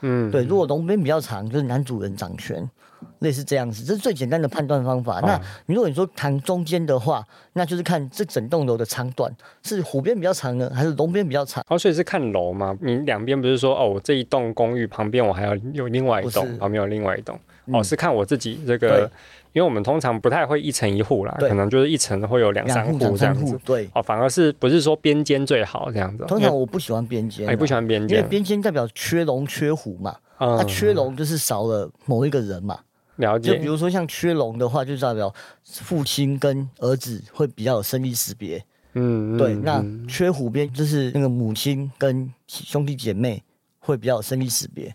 [0.00, 0.44] 嗯，对。
[0.44, 2.68] 如果龙边比较长，就是男主人掌权。
[3.20, 5.20] 类似这样子，这是最简单的判断方法。
[5.20, 11.64] 哦、那如果你说谈中间的话，那就是看这整栋楼的长短是湖边比较长呢，还是龙边比较长？
[11.68, 12.76] 哦，所以是看楼吗？
[12.80, 17.38] 你两边不是说哦，我这一栋公寓旁边我还要有另外一栋，旁边有另外一栋。
[17.66, 19.10] 嗯、哦，是看我自己这个，对
[19.52, 23.58] 因为我们通常不太会一层一户啦，可能就是一层会有两三户这样子。
[23.64, 26.24] 对，哦，反而是不是说边间最好这样子？
[26.26, 30.16] 通常我不喜欢边间，哎，不喜欢边间，因为边间代表缺龙缺虎嘛。
[30.38, 32.78] 嗯，它缺龙就是少了某一个人嘛。
[33.18, 33.52] 了解。
[33.52, 38.64] 就比如说像缺龙的话，就代表父亲跟儿子会比较有生离识别。
[38.94, 39.54] 嗯，对。
[39.54, 43.42] 那缺虎边就是那个母亲跟兄弟姐妹
[43.78, 44.92] 会比较有生离识别。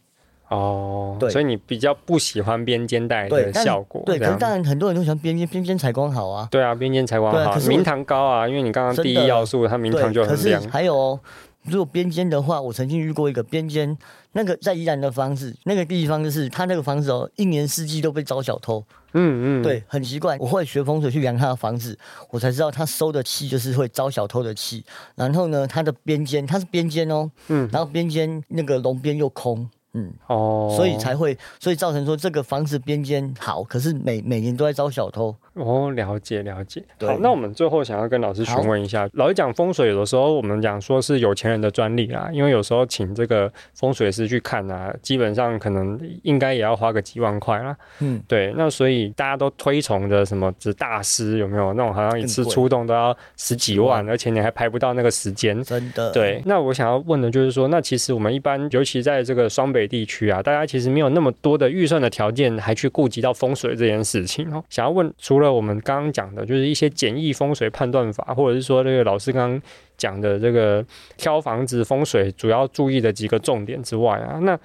[0.49, 4.03] 哦，对，所以你比较不喜欢边肩带的效果。
[4.05, 6.47] 对，可是当然很多人都喜欢边肩，边肩采光好啊。
[6.51, 10.61] 对啊，边肩采光好，明堂高啊，因为你刚刚第一要素，它明堂就很亮。
[10.61, 11.19] 可是还有哦，
[11.64, 13.97] 如果边间的话，我曾经遇过一个边间，
[14.34, 18.84] 那个在宜兰的房子，那个地方就是他那个房子哦，一年四季都被招小偷。
[19.16, 20.36] 嗯嗯，对，很奇怪。
[20.39, 21.97] 我会学风水去量他的房子，
[22.32, 24.84] 我才知道他收的气就是会招小偷的气。
[25.16, 29.70] 然后呢，他的边间，他是边间哦，嗯，然后边间那个龙边又空。
[29.95, 35.35] 嗯哦，所以才会，所以造成说这个房子边间好，可是每每年都在招小偷。
[35.53, 36.83] 哦，了解了解。
[36.97, 47.77] 对好，那我们最后想要跟老师询问一下，老师讲风水，有的时候我们讲说是有钱人的专利啦，因为有时候请这个风水师去看啊，基本上可能应该也要花个几万块啦。
[47.99, 48.51] 嗯，对。
[48.57, 55.63] 那所以大家都推崇的什么指大师有没有那种好像一次出动都要十几万，而且你还排不到那个时间。
[55.63, 56.11] 真的。
[56.11, 56.41] 对。
[56.47, 59.82] 那我想要问的就是说，那其实我们一般，尤其在这个双北。
[59.88, 64.63] 地区啊，大家其实没有那么多的预算的条件，还去顾及到风水这件事情哦。
[64.69, 69.61] 想要问，除了我们刚刚讲的，就是一些简易风水判断法，或者是说这个老师刚刚
[69.97, 70.86] 讲的这个
[71.17, 74.59] 挑房子风水主要注意的几个重点之外啊，那。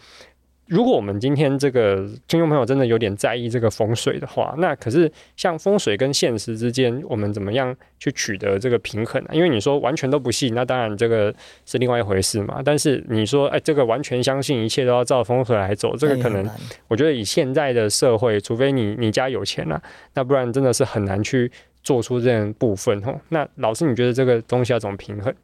[0.69, 9.31] 如果我们今天这个听众朋友真的有点在意这个风水的话，那可是像风水跟现实之间，我们怎么样去取得这个平衡呢？
[9.33, 12.61] 因为你说完全都不信，那当然这个是另外一回事嘛。
[12.62, 16.47] 但是你说，哎，这个完全相信一切都要照风水来走，这个可能
[16.87, 21.51] 我觉得以现在的社会，除非你你家有钱了，那不然真的是很难去
[21.83, 23.19] 做出这样部分哦。
[23.31, 25.35] 那老师，你觉得这个东西要怎么平衡？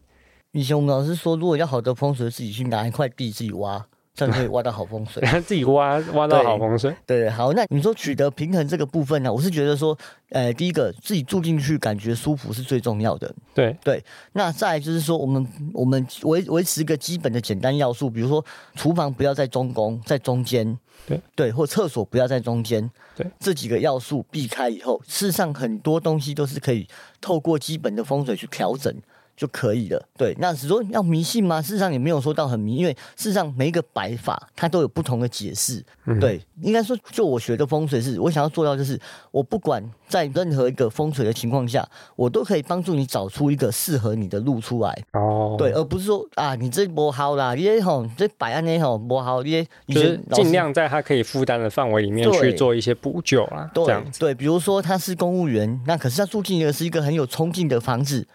[0.53, 3.87] 以前我们老师说，如果要好的风水，自己去拿一块地自己挖。
[4.15, 6.95] 这样可以挖到好风水， 自己挖挖到好风水。
[7.05, 9.33] 对，对，好，那你说取得平衡这个部分呢？
[9.33, 9.97] 我是觉得说，
[10.31, 13.35] 呃，第一个自己住进去感觉舒服是最重要的。
[13.53, 14.05] 对对，
[14.35, 18.45] 那再来就是说，我们我们维维持一个基本的简单要素，比如说
[18.77, 20.79] 厨房不要在中宫，在中间。
[21.07, 22.89] 对对，或厕所不要在中间。
[23.17, 26.87] 对，这几个要素避开以后，事实上很多东西都是可以
[27.21, 28.95] 透过基本的风水去调整。
[29.37, 30.03] 就可以了。
[30.17, 31.61] 对，那只说要迷信吗？
[31.61, 35.85] 事实上也没有说到很迷，因为事实上每一个摆法它都有不同的解释。
[36.07, 45.05] 嗯、对，应该说就我学的风水是，我想要做到就是，我不管在任何一个风水的情况下，我都可以帮助你找出一个适合你的路出来。
[45.13, 53.71] 哦，对，而不是说啊，你这不好啦，你吼这摆安那吼不好，你就是尽量在他可以负担的范围里面去做一些补救啊。
[53.75, 58.27] 对，这样子对，比如说他是公务员，那可是他住进的是一个很有冲劲的房子。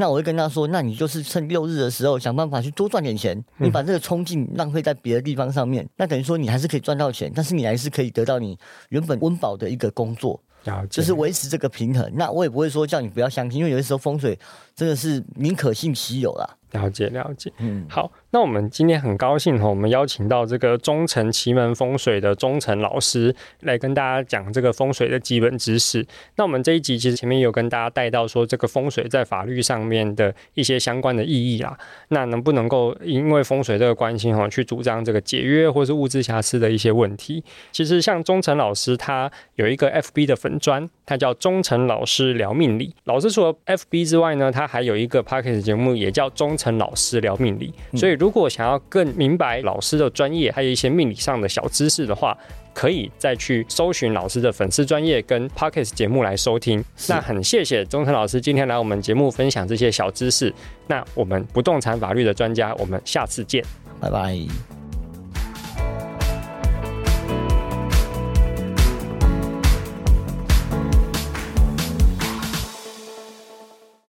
[0.00, 8.56] 那我会跟他说，那你就是趁六日的时候想办法去多赚点钱，你把这个冲劲浪费在别的地方上面，那等于说你还是可以赚到钱，但是你还是可以得到你
[8.90, 10.40] 原本温饱的一个工作，
[10.88, 12.08] 就是维持这个平衡。
[12.14, 14.38] 那我也不会说叫你不要相信，因为有的时候风水
[14.78, 16.48] 真的是宁可信其有啦。
[16.72, 26.06] 了解了解，嗯，好，那我们今天很高兴哈，我们邀请到这个中诚奇门风水的中诚老师来跟大家讲这个风水的基本知识。
[26.36, 31.74] 那我们这一集其实前面有跟大家带到说这个风水在法律上面的一些相关的意义啦。
[32.08, 37.42] 那能不能够因为风水这个关系哈，去主张这个解约或是物质瑕疵的一些问题？
[37.72, 42.94] 其实像中诚老师他有一个 FB 的粉砖，他叫中诚老师聊命理。
[43.04, 52.36] 老师除了 FB 之外呢，他还有一个 Podcast 节目，也叫忠诚老师聊命理，所以如果想要更明白老师的专业，还有一些命理上的小知识的话，
[52.74, 56.84] 可以再去搜寻老师的粉丝专业跟 Podcast 节目来收听。
[57.08, 60.52] 那很谢谢忠诚老师今天来我们节目分享这些小知识。
[60.86, 63.64] 那我们不动产法律的专家，我们下次见，
[63.98, 64.77] 拜拜。